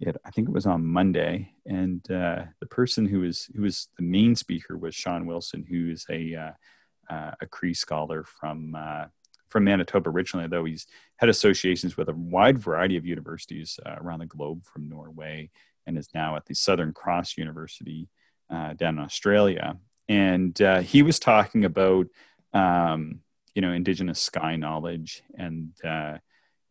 [0.00, 0.16] it.
[0.24, 4.04] I think it was on Monday, and uh, the person who was who was the
[4.04, 9.06] main speaker was Shawn Wilson, who is a uh, uh, a Cree scholar from uh,
[9.48, 14.20] from Manitoba originally, though he's had associations with a wide variety of universities uh, around
[14.20, 15.50] the globe, from Norway,
[15.86, 18.08] and is now at the Southern Cross University
[18.50, 19.76] down in Australia.
[20.08, 22.06] And he was talking about
[22.52, 23.20] um,
[23.54, 25.72] you know indigenous sky knowledge and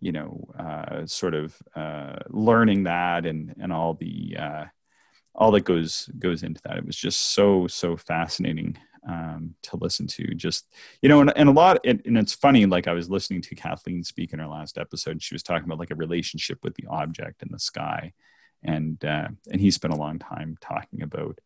[0.03, 4.65] you know uh, sort of uh, learning that and and all the uh,
[5.33, 6.77] all that goes goes into that.
[6.77, 8.77] It was just so so fascinating
[9.07, 10.35] um, to listen to.
[10.35, 10.67] Just
[11.01, 11.79] you know, and, and a lot.
[11.85, 12.65] And, and it's funny.
[12.65, 15.11] Like I was listening to Kathleen speak in her last episode.
[15.11, 18.11] And She was talking about like a relationship with the object in the sky,
[18.61, 21.39] and uh, and he spent a long time talking about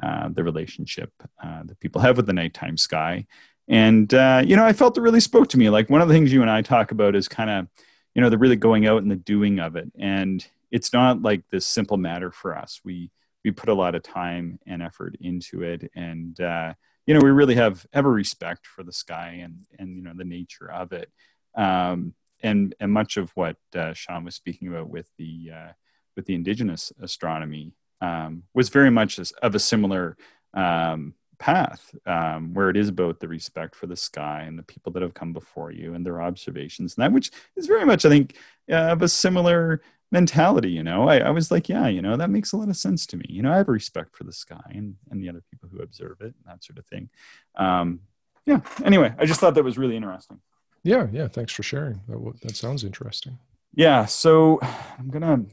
[0.00, 1.10] uh, the relationship
[1.42, 3.26] uh, that people have with the nighttime sky
[3.66, 4.12] and
[4.46, 6.42] you know i felt it really spoke to me like one of the things you
[6.42, 7.66] and i talk about is kind of
[8.14, 9.90] you know the really going out and the doing of it.
[9.98, 12.80] And it's not like this simple matter for us.
[12.84, 13.10] We
[13.44, 15.90] we put a lot of time and effort into it.
[15.94, 16.74] And uh,
[17.06, 20.24] you know we really have a respect for the sky and and you know the
[20.24, 21.10] nature of it.
[21.54, 25.72] Um, and and much of what uh, Shawn was speaking about with the uh,
[26.16, 30.16] with the indigenous astronomy um, was very much of a similar
[30.52, 34.92] um, path um, where it is about the respect for the sky and the people
[34.92, 38.08] that have come before you and their observations and that which is very much i
[38.08, 38.36] think
[38.70, 39.80] uh, of a similar
[40.12, 41.08] mentality you know?
[41.08, 43.24] I, I, was like yeah you know that makes a lot of sense to me.
[43.28, 46.20] You know i have respect for the sky and, and the other people who observe
[46.20, 47.08] it and that sort of thing.
[47.56, 48.00] Um,
[48.46, 50.40] yeah anyway i just thought that was really interesting.
[50.82, 52.00] Yeah yeah thanks for sharing.
[52.08, 53.38] That, that sounds interesting.
[53.74, 54.60] Yeah so
[54.98, 55.44] i'm gonna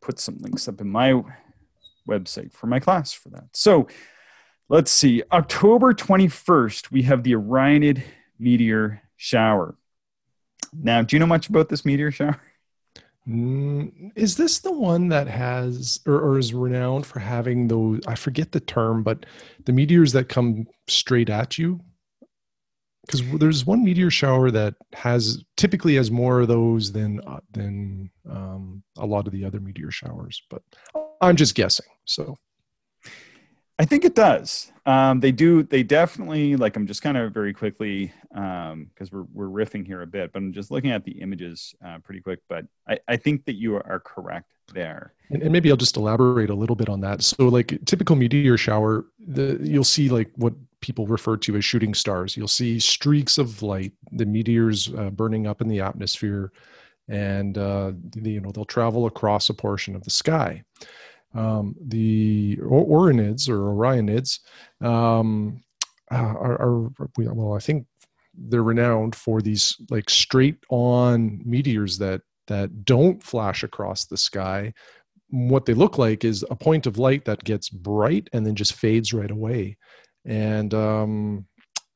[0.00, 1.22] put some links up in my
[2.08, 3.44] website for my class for that.
[3.52, 3.88] So
[4.70, 8.02] let's see october 21st we have the orionid
[8.38, 9.76] meteor shower
[10.72, 12.40] now do you know much about this meteor shower
[13.28, 18.00] Mm, is this the one that has or, or, is renowned for having those?
[18.06, 19.26] I forget the term, but
[19.66, 21.80] the meteors that come straight at you.
[23.06, 28.10] Because there's one meteor shower that has typically has more of those than uh, than
[28.28, 30.62] um, a lot of the other meteor showers, but
[31.20, 31.86] I'm just guessing.
[32.04, 32.36] So
[33.80, 34.70] I think it does.
[34.84, 35.62] Um, they do.
[35.62, 36.76] They definitely like.
[36.76, 40.38] I'm just kind of very quickly because um, we're we're riffing here a bit, but
[40.38, 42.40] I'm just looking at the images uh, pretty quick.
[42.46, 45.14] But I, I think that you are correct there.
[45.30, 47.22] And, and, maybe I'll just elaborate a little bit on that.
[47.22, 50.52] So, like typical meteor shower, the you'll see like what
[50.82, 52.36] people refer to as shooting stars.
[52.36, 56.52] You'll see streaks of light, the meteors uh, burning up in the atmosphere,
[57.08, 60.64] and uh, the, you know they'll travel across a portion of the sky
[61.34, 64.40] um, the Orionids or Orionids
[64.80, 65.60] um,
[66.10, 67.86] uh, are, are, well, I think
[68.34, 74.72] they're renowned for these like straight on meteors that that don't flash across the sky.
[75.28, 78.72] What they look like is a point of light that gets bright and then just
[78.72, 79.76] fades right away.
[80.24, 81.46] And um,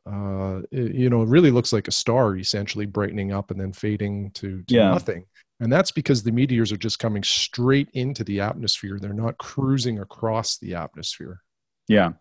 [0.07, 3.73] uh, it, you know, it really looks like a star essentially brightening up and then
[3.73, 4.91] fading to, to yeah.
[4.91, 5.27] nothing.
[5.65, 8.99] And that's because the meteors are just coming straight into the atmosphere.
[9.01, 11.41] They're not cruising across the atmosphere.
[11.89, 12.13] Yeah.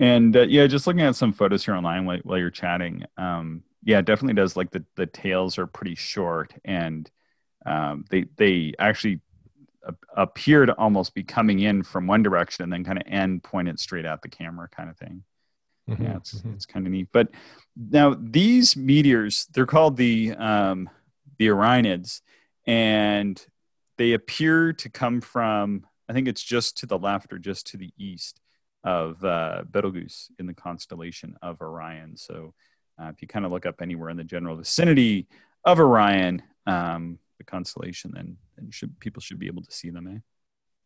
[0.00, 3.62] And uh, yeah, just looking at some photos here online while, while you're chatting, um,
[3.84, 4.56] yeah, definitely does.
[4.56, 7.08] Like the, the tails are pretty short and
[7.64, 9.20] um, they, they actually
[10.16, 13.78] appear to almost be coming in from one direction and then kind of end pointed
[13.78, 15.22] straight at the camera kind of thing.
[15.88, 16.54] Mm-hmm, yeah, it's, mm-hmm.
[16.54, 17.06] it's kind of neat.
[17.12, 17.28] But
[17.76, 20.90] now these meteors, they're called the, um,
[21.38, 22.20] the Orionids,
[22.66, 23.44] and
[23.98, 27.76] they appear to come from, I think it's just to the left or just to
[27.76, 28.40] the east
[28.84, 32.16] of uh, Betelgeuse in the constellation of Orion.
[32.16, 32.54] So
[33.00, 35.28] uh, if you kind of look up anywhere in the general vicinity
[35.64, 40.08] of Orion, um, the constellation, then, then should, people should be able to see them,
[40.08, 40.18] eh?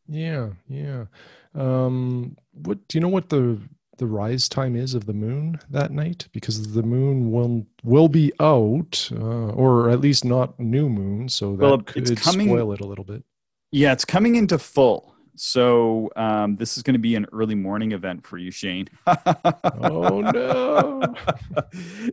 [0.09, 1.07] Yeah, yeah.
[1.55, 3.09] Um, what do you know?
[3.09, 3.59] What the
[3.99, 8.33] the rise time is of the moon that night because the moon will will be
[8.41, 12.81] out uh, or at least not new moon so that well, could coming, spoil it
[12.81, 13.25] a little bit.
[13.71, 15.15] Yeah it's coming into full.
[15.39, 18.89] So um, this is going to be an early morning event for you shane.
[19.07, 21.03] Oh no.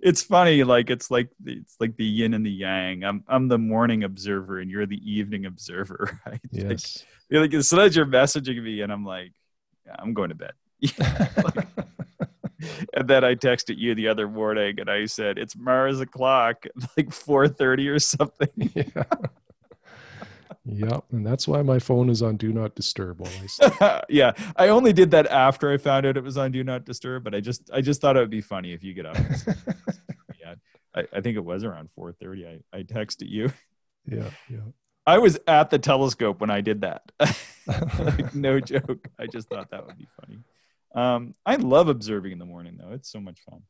[0.01, 3.03] It's funny like it's like it's like the yin and the yang.
[3.03, 6.41] I'm i'm the morning observer and you're the evening observer right?
[6.51, 7.05] Yes.
[7.31, 9.31] Like, like as soon as you're messaging me and i'm like
[9.85, 10.53] yeah, i'm going to bed
[10.83, 11.67] like,
[12.93, 16.65] and then I texted you the other morning and I said, it's Mars o'clock,
[16.97, 18.47] like 4.30 or something.
[20.65, 20.87] Yeah.
[20.87, 21.03] yep.
[21.11, 23.73] And that's why my phone is on Do Not Disturb while I sleep.
[24.07, 24.31] yeah.
[24.55, 27.35] I only did that after I found out it was on Do Not Disturb, but
[27.35, 29.17] I just I just thought it would be funny if you get up.
[30.39, 30.55] yeah.
[30.95, 32.61] I, I think it was around 4.30.
[32.73, 33.51] I, I texted you.
[34.07, 34.29] Yeah.
[34.49, 34.59] Yeah.
[35.05, 37.11] I was at the telescope when I did that.
[37.99, 39.09] like, no joke.
[39.19, 40.39] I just thought that would be funny.
[40.93, 42.91] Um, I love observing in the morning, though.
[42.91, 43.61] It's so much fun.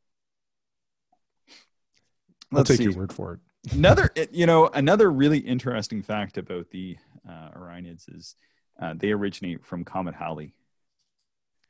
[2.51, 2.83] Let's I'll take see.
[2.91, 3.39] your word for it.
[3.71, 6.97] another, you know, another really interesting fact about the
[7.27, 8.35] uh, Orionids is
[8.81, 10.53] uh, they originate from Comet Halley.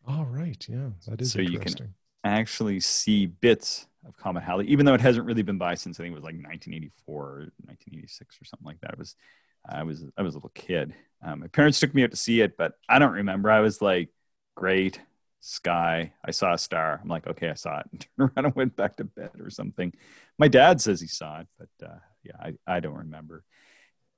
[0.07, 0.65] All right.
[0.67, 1.93] Yeah, that is so you can
[2.23, 6.03] actually see bits of Comet Halley, even though it hasn't really been by since I
[6.03, 7.35] think it was like 1984 or
[7.65, 8.93] 1986 or something like that.
[8.93, 9.15] It was,
[9.69, 10.93] I was, I was a little kid.
[11.23, 13.49] Um, my parents took me out to see it, but I don't remember.
[13.49, 14.09] I was like,
[14.55, 14.99] great
[15.43, 16.13] sky.
[16.23, 16.99] I saw a star.
[17.01, 17.85] I'm like, okay, I saw it.
[17.91, 19.93] And turned around and went back to bed or something.
[20.39, 23.43] My dad says he saw it, but uh, yeah, I, I don't remember.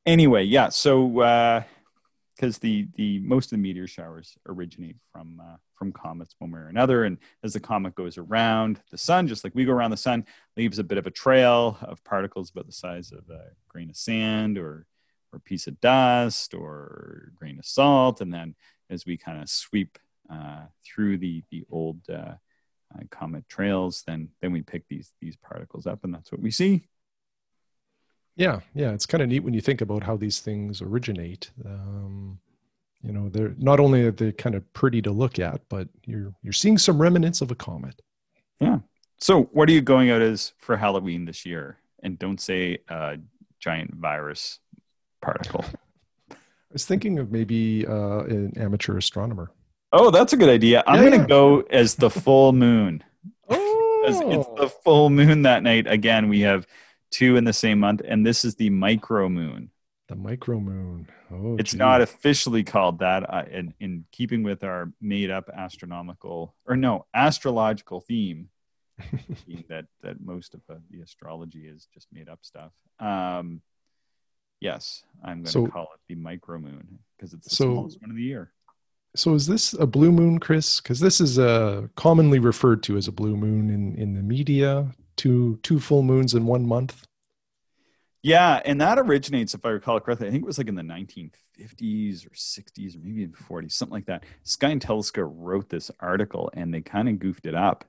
[0.05, 0.69] Anyway, yeah.
[0.69, 1.63] So uh
[2.36, 6.51] because uh, the the most of the meteor showers originate from uh, from comets one
[6.51, 9.71] way or another, and as the comet goes around the sun, just like we go
[9.71, 10.26] around the sun,
[10.57, 13.95] leaves a bit of a trail of particles about the size of a grain of
[13.95, 14.86] sand or
[15.32, 18.55] or piece of dust or grain of salt, and then
[18.89, 19.97] as we kind of sweep
[20.86, 22.36] through the the old uh,
[22.93, 26.51] uh, comet trails, then then we pick these these particles up, and that's what we
[26.51, 26.88] see.
[28.36, 31.49] Yeah, yeah, it's kind of neat when you think about how these things originate.
[31.65, 32.39] Um,
[33.01, 36.34] you know, they're not only are they kind of pretty to look at, but you're
[36.41, 38.01] you're seeing some remnants of a comet.
[38.59, 38.80] Yeah.
[39.17, 41.78] So, what are you going out as for Halloween this year?
[42.03, 43.17] And don't say uh,
[43.59, 44.59] giant virus
[45.21, 45.63] particle.
[46.32, 46.36] I
[46.73, 49.51] was thinking of maybe uh, an amateur astronomer.
[49.98, 50.84] Oh, that's a good idea.
[50.86, 53.04] I'm Yeah, going to go as the full moon.
[54.08, 55.88] Oh, It's the full moon that night.
[55.88, 56.68] Again, we have
[57.10, 59.72] two in the same month, and this is the micro moon.
[60.10, 61.08] the micro moon.
[61.32, 61.78] Oh, It's gee.
[61.80, 63.28] not officially called that.
[63.28, 68.50] Uh, in, in keeping with our made up astronomical, or no, astrological theme,
[69.70, 72.72] that, that most of uh, the astrology is just made up stuff.
[73.00, 73.62] Um,
[74.60, 78.02] yes, I'm going to So- call it the micro moon because it's the So- smallest
[78.02, 78.52] one of the year.
[79.16, 80.82] So is this a blue moon, Chris?
[80.82, 84.91] Because this is uh, commonly referred to as a blue moon in, in the media.
[85.16, 87.07] Two two full moons in one month.
[88.22, 90.82] Yeah, and that originates, if I recall correctly, I think it was like in the
[90.82, 94.24] 1950s or 60s or maybe even 40s, something like that.
[94.41, 97.86] Sky and Telescope wrote this article, and they kind of goofed it up.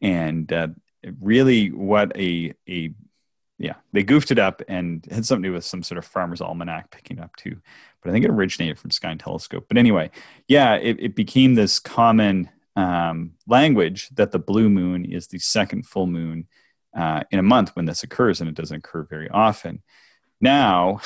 [0.00, 0.68] And uh,
[1.20, 2.94] really, what a a
[3.58, 6.40] yeah, they goofed it up and had something to do with some sort of farmer's
[6.40, 7.58] almanac picking up too.
[8.02, 9.66] But I think it originated from Sky and Telescope.
[9.68, 10.10] But anyway,
[10.48, 15.86] yeah, it, it became this common um, language that the blue moon is the second
[15.86, 16.46] full moon
[16.96, 19.82] uh, in a month when this occurs, and it doesn't occur very often.
[20.40, 21.00] Now,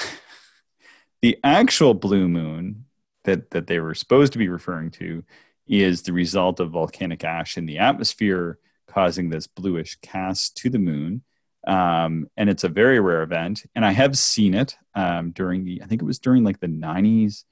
[1.22, 2.86] the actual blue moon
[3.24, 5.24] that, that they were supposed to be referring to
[5.66, 10.78] is the result of volcanic ash in the atmosphere causing this bluish cast to the
[10.78, 11.22] moon.
[11.66, 13.64] Um, and it's a very rare event.
[13.74, 16.68] And I have seen it um, during the, I think it was during like the
[16.68, 17.44] 90s.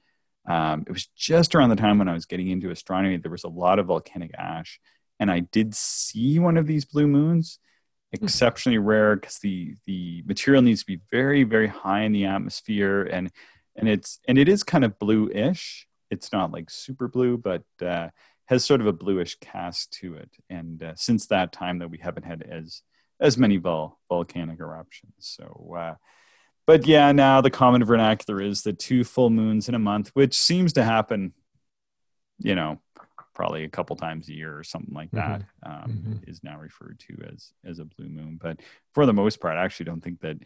[0.47, 3.17] Um, it was just around the time when I was getting into astronomy.
[3.17, 4.79] There was a lot of volcanic ash.
[5.19, 7.59] And I did see one of these blue moons
[8.11, 13.03] exceptionally rare because the the material needs to be very very high in the atmosphere
[13.03, 13.31] and
[13.75, 18.07] and it's and it is kind of bluish it's not like super blue but uh,
[18.45, 21.97] has sort of a bluish cast to it and uh, since that time that we
[21.97, 22.81] haven't had as
[23.19, 25.95] as many vol- volcanic eruptions so uh,
[26.67, 30.37] but yeah now the common vernacular is the two full moons in a month which
[30.37, 31.33] seems to happen
[32.39, 32.79] you know
[33.33, 36.29] probably a couple times a year or something like that um, Mhm.
[36.29, 38.37] is now referred to as as a blue moon.
[38.41, 38.61] But
[38.93, 40.37] for the most part, I actually don't think that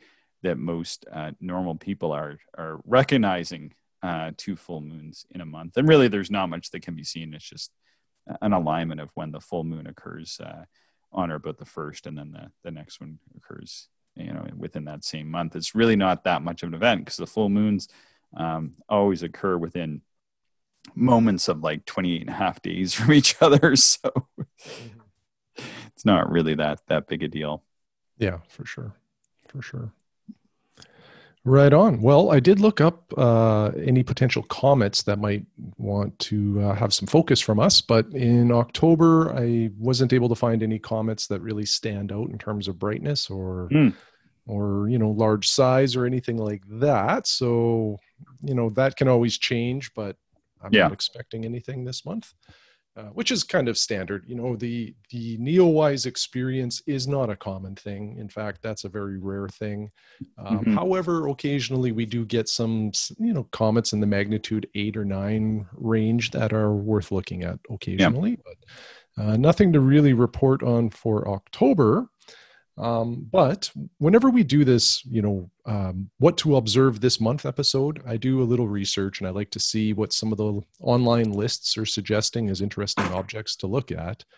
[0.42, 5.78] that most uh, normal people are are recognizing uh, two full moons in a month.
[5.78, 7.34] And really, there's not much that can be seen.
[7.36, 7.72] It's just
[8.42, 10.64] an alignment of when the full moon occurs uh,
[11.12, 13.88] on or about the first, and then the the next one occurs.
[14.16, 15.56] You know, within that same month.
[15.56, 17.88] It's really not that much of an event because the full moons
[18.36, 20.02] um, always occur within
[20.96, 24.12] moments of like 28 and a half days from each other so
[25.56, 27.64] it's not really that that big a deal
[28.18, 28.96] Yeah, for sure,
[29.48, 29.94] for sure.
[31.50, 32.00] Right on.
[32.00, 35.44] Well, I did look up uh, any potential comets that might
[35.78, 40.36] want to uh, have some focus from us, but in October, I wasn't able to
[40.36, 43.90] find any comets that really stand out in terms of brightness or, Hmm.
[44.46, 47.26] or you know, large size or anything like that.
[47.26, 47.98] So,
[48.44, 50.18] you know, that can always change, but
[50.62, 50.84] I'm Yeah.
[50.84, 52.32] not expecting anything this month.
[53.00, 54.26] Uh, which is kind of standard.
[54.28, 58.18] You know, the the Neowise experience is not a common thing.
[58.18, 59.90] In fact, that's a very rare thing.
[60.38, 60.74] Um, Mhm.
[60.74, 65.66] However, occasionally we do get some, you know, comets in the magnitude eight or nine
[65.74, 68.38] range that are worth looking at occasionally.
[68.44, 72.10] But uh, nothing to really report on for October.
[72.80, 78.02] Um, but whenever we do this, you know, um, what to observe this month episode,
[78.08, 81.34] I do a little research and I like to see what some of the online
[81.34, 84.24] lists are suggesting as interesting objects to look at.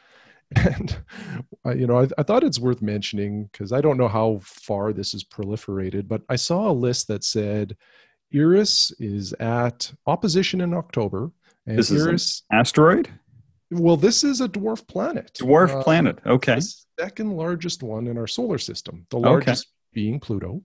[0.53, 1.01] And,
[1.65, 4.91] uh, you know, I, I thought it's worth mentioning because I don't know how far
[4.91, 7.77] this is proliferated, but I saw a list that said
[8.33, 11.31] Eris is at opposition in October.
[11.65, 13.09] And This is an asteroid
[13.71, 15.31] well, this is a dwarf planet.
[15.39, 19.29] dwarf Uh, planet okay the second largest one in our solar system, the Okay.
[19.29, 20.61] largest being Pluto.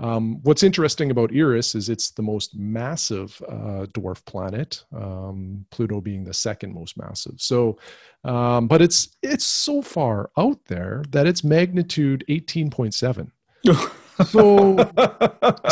[0.00, 6.00] Um, what's interesting about Eris is it's the most massive uh, dwarf planet, um, Pluto
[6.00, 7.34] being the second most massive.
[7.36, 7.78] So,
[8.24, 13.30] um, but it's it's so far out there that it's magnitude 18.7.
[14.26, 14.76] So,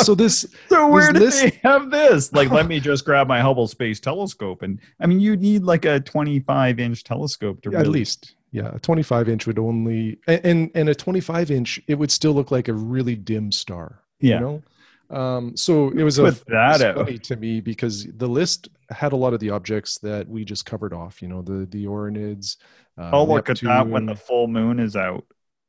[0.03, 3.29] so this so where this did list- they have this like let me just grab
[3.29, 7.69] my hubble space telescope and i mean you need like a 25 inch telescope to
[7.71, 11.95] at really least yeah a 25 inch would only and and a 25 inch it
[11.95, 14.35] would still look like a really dim star Yeah.
[14.35, 14.63] you know
[15.17, 19.17] um so it was a put it's funny to me because the list had a
[19.17, 21.23] lot of the objects that we just covered off.
[21.23, 22.57] You know, the the Orionids.
[22.99, 23.71] Uh, oh, look Neptune.
[23.71, 25.25] at that when the full moon is out.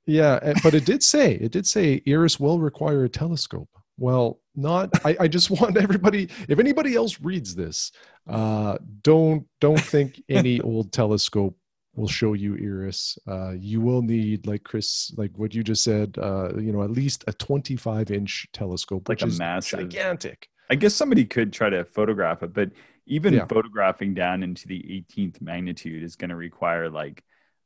[0.05, 3.69] Yeah, but it did say it did say Eris will require a telescope.
[3.97, 4.89] Well, not.
[5.05, 6.29] I, I just want everybody.
[6.49, 7.91] If anybody else reads this,
[8.27, 11.57] uh, don't don't think any old telescope
[11.95, 16.17] will show you Eris Uh, you will need, like Chris, like what you just said,
[16.19, 20.49] uh, you know, at least a 25 inch telescope, like a massive, gigantic.
[20.69, 22.71] I guess somebody could try to photograph it, but
[23.05, 23.45] even yeah.
[23.45, 27.23] photographing down into the 18th magnitude is going to require like,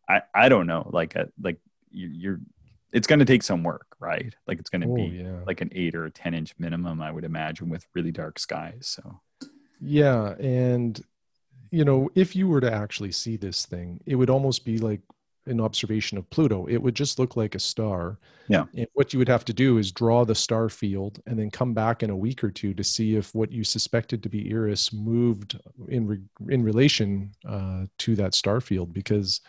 [0.10, 1.60] I I don't know, like a like
[1.92, 2.40] you're
[2.94, 4.34] it's going to take some work, right?
[4.48, 5.40] Like it's going to oh, be yeah.
[5.46, 8.98] like an eight or a 10 inch minimum, I would imagine, with really dark skies.
[8.98, 9.20] So,
[9.82, 10.36] yeah.
[10.40, 11.00] And,
[11.70, 15.02] you know, if you were to actually see this thing, it would almost be like
[15.48, 16.66] an observation of Pluto.
[16.66, 18.18] It would just look like a star.
[18.48, 18.66] Yeah.
[18.76, 21.74] And what you would have to do is draw the star field and then come
[21.74, 24.94] back in a week or two to see if what you suspected to be Eris
[24.94, 25.60] moved
[25.90, 29.42] in re- in relation uh, to that star field because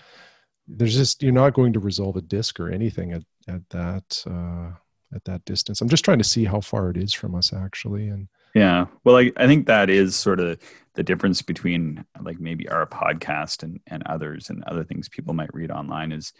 [0.68, 4.70] there's just you're not going to resolve a disk or anything at at that uh,
[5.14, 5.80] at that distance.
[5.80, 9.16] I'm just trying to see how far it is from us actually, and yeah, well,
[9.16, 10.58] I, I think that is sort of
[10.94, 15.54] the difference between like maybe our podcast and and others and other things people might
[15.54, 16.32] read online is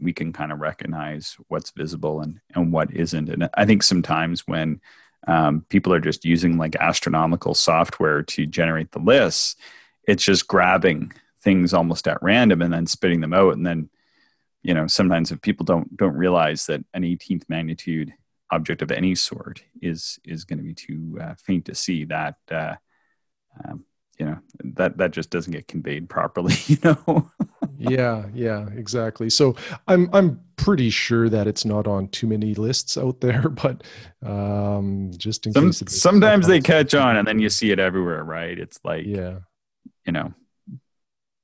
[0.00, 4.46] we can kind of recognize what's visible and and what isn't, and I think sometimes
[4.46, 4.80] when
[5.28, 9.56] um, people are just using like astronomical software to generate the lists,
[10.06, 11.12] it's just grabbing
[11.46, 13.54] things almost at random and then spitting them out.
[13.54, 13.88] And then
[14.66, 18.12] you know sometimes if people don't don't realize that an 18th magnitude
[18.50, 22.34] object of any sort is is going to be too uh, faint to see that
[22.50, 22.74] uh,
[23.64, 23.84] um,
[24.18, 27.30] you know that that just doesn't get conveyed properly you know?
[27.78, 29.30] Yeah yeah exactly.
[29.30, 29.54] So
[29.86, 33.84] i'm i'm pretty sure that it's not on too many lists out there but
[34.24, 38.24] um just in Some, case sometimes they catch on and then you see it everywhere
[38.24, 38.58] right?
[38.58, 39.38] It's like yeah.
[40.06, 40.34] you know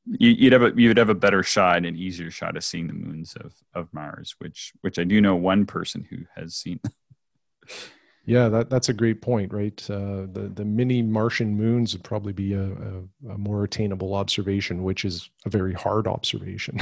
[0.07, 3.35] you'd have a you'd have a better shot and easier shot of seeing the moons
[3.37, 6.81] of of Mars, which which I do know one person who has seen.
[8.27, 9.81] yeah, that that's a great point, right?
[9.89, 14.83] Uh, the the mini Martian moons would probably be a, a, a more attainable observation,
[14.83, 16.79] which is a very hard observation.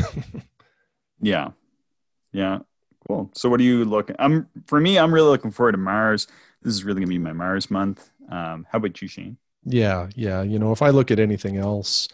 [1.20, 1.50] yeah,
[2.32, 2.60] yeah,
[3.06, 3.30] cool.
[3.34, 4.16] So, what are you looking?
[4.18, 6.26] I'm for me, I'm really looking forward to Mars.
[6.62, 8.10] This is really gonna be my Mars month.
[8.30, 9.36] Um, how about you, Shane?
[9.64, 10.40] Yeah, yeah.
[10.40, 12.08] You know, if I look at anything else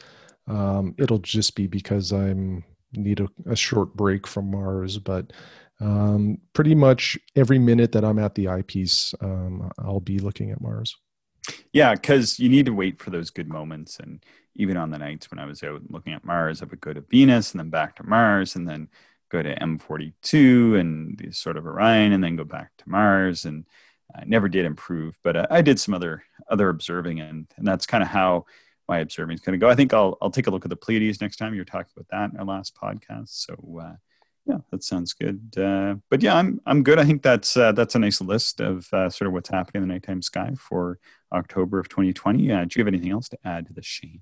[0.49, 5.33] um, it'll just be because I'm need a, a short break from Mars, but
[5.81, 10.61] um, pretty much every minute that I'm at the eyepiece, um, I'll be looking at
[10.61, 10.97] Mars.
[11.73, 13.99] Yeah, because you need to wait for those good moments.
[14.01, 14.25] And
[14.55, 17.03] even on the nights when I was out looking at Mars, I would go to
[17.03, 18.89] Venus and then back to Mars and then
[19.31, 23.45] go to M42 and the sort of Orion and then go back to Mars.
[23.45, 23.67] And
[24.15, 27.87] I never did improve, but uh, I did some other other observing, and and that's
[27.87, 28.47] kind of how
[28.89, 29.71] my observing is going to go.
[29.71, 31.55] I think I'll I'll take a look at the Pleiades next time.
[31.55, 33.97] You're talking about that in our last podcast, so uh,
[34.47, 35.55] yeah, that sounds good.
[35.59, 36.99] Uh, but yeah, I'm I'm good.
[36.99, 39.89] I think that's uh, that's a nice list of uh, sort of what's happening in
[39.89, 40.99] the nighttime sky for
[41.33, 42.53] October of 2020.
[42.53, 44.21] Uh, do you have anything else to add to the Shane?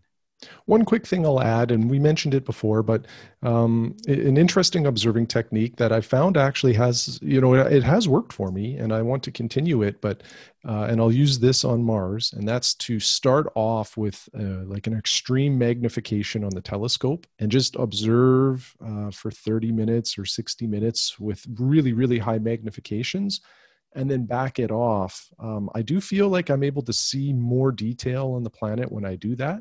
[0.67, 3.07] One quick thing I'll add, and we mentioned it before, but
[3.43, 8.33] um, an interesting observing technique that I found actually has, you know, it has worked
[8.33, 10.01] for me, and I want to continue it.
[10.01, 10.23] But
[10.67, 14.87] uh, and I'll use this on Mars, and that's to start off with uh, like
[14.87, 20.67] an extreme magnification on the telescope and just observe uh, for 30 minutes or 60
[20.67, 23.41] minutes with really, really high magnifications
[23.95, 25.29] and then back it off.
[25.39, 29.05] Um, I do feel like I'm able to see more detail on the planet when
[29.05, 29.61] I do that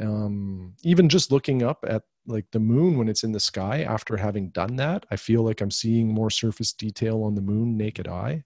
[0.00, 4.16] um, even just looking up at like the moon when it's in the sky after
[4.16, 8.08] having done that i feel like i'm seeing more surface detail on the moon naked
[8.08, 8.42] eye.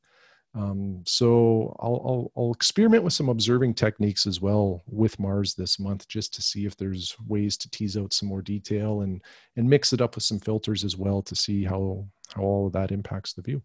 [0.54, 5.78] Um, so I'll, I'll, I'll experiment with some observing techniques as well with mars this
[5.78, 9.22] month just to see if there's ways to tease out some more detail and
[9.56, 12.72] and mix it up with some filters as well to see how how all of
[12.72, 13.62] that impacts the view.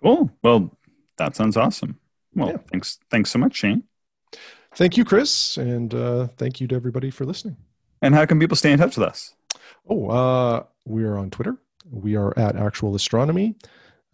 [0.00, 0.30] Cool.
[0.42, 0.78] Well
[1.16, 1.98] that sounds awesome.
[2.36, 2.58] Well yeah.
[2.70, 3.82] thanks thanks so much shane
[4.74, 7.56] Thank you, Chris, and uh, thank you to everybody for listening.
[8.00, 9.34] And how can people stay in touch with us?
[9.88, 11.56] Oh, uh, we are on Twitter.
[11.90, 13.54] We are at Actual Astronomy.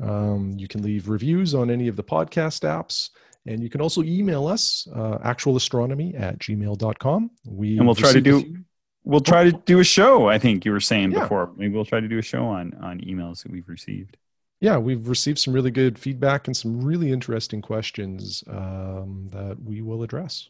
[0.02, 3.11] Um, you can leave reviews on any of the podcast apps.
[3.46, 7.30] And you can also email us, uh, actualastronomy at gmail.com.
[7.46, 8.59] We and we'll try to do
[9.04, 10.28] we'll try to do a show.
[10.28, 11.20] I think you were saying yeah.
[11.20, 11.52] before.
[11.56, 14.18] Maybe we'll try to do a show on on emails that we've received
[14.61, 19.80] yeah, we've received some really good feedback and some really interesting questions um, that we
[19.82, 20.48] will address.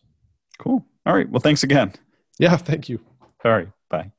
[0.59, 0.85] Cool.
[1.07, 1.29] All right.
[1.29, 1.93] Well, thanks again.
[2.39, 3.01] Yeah, thank you.
[3.45, 3.69] All right.
[3.91, 4.13] Bye.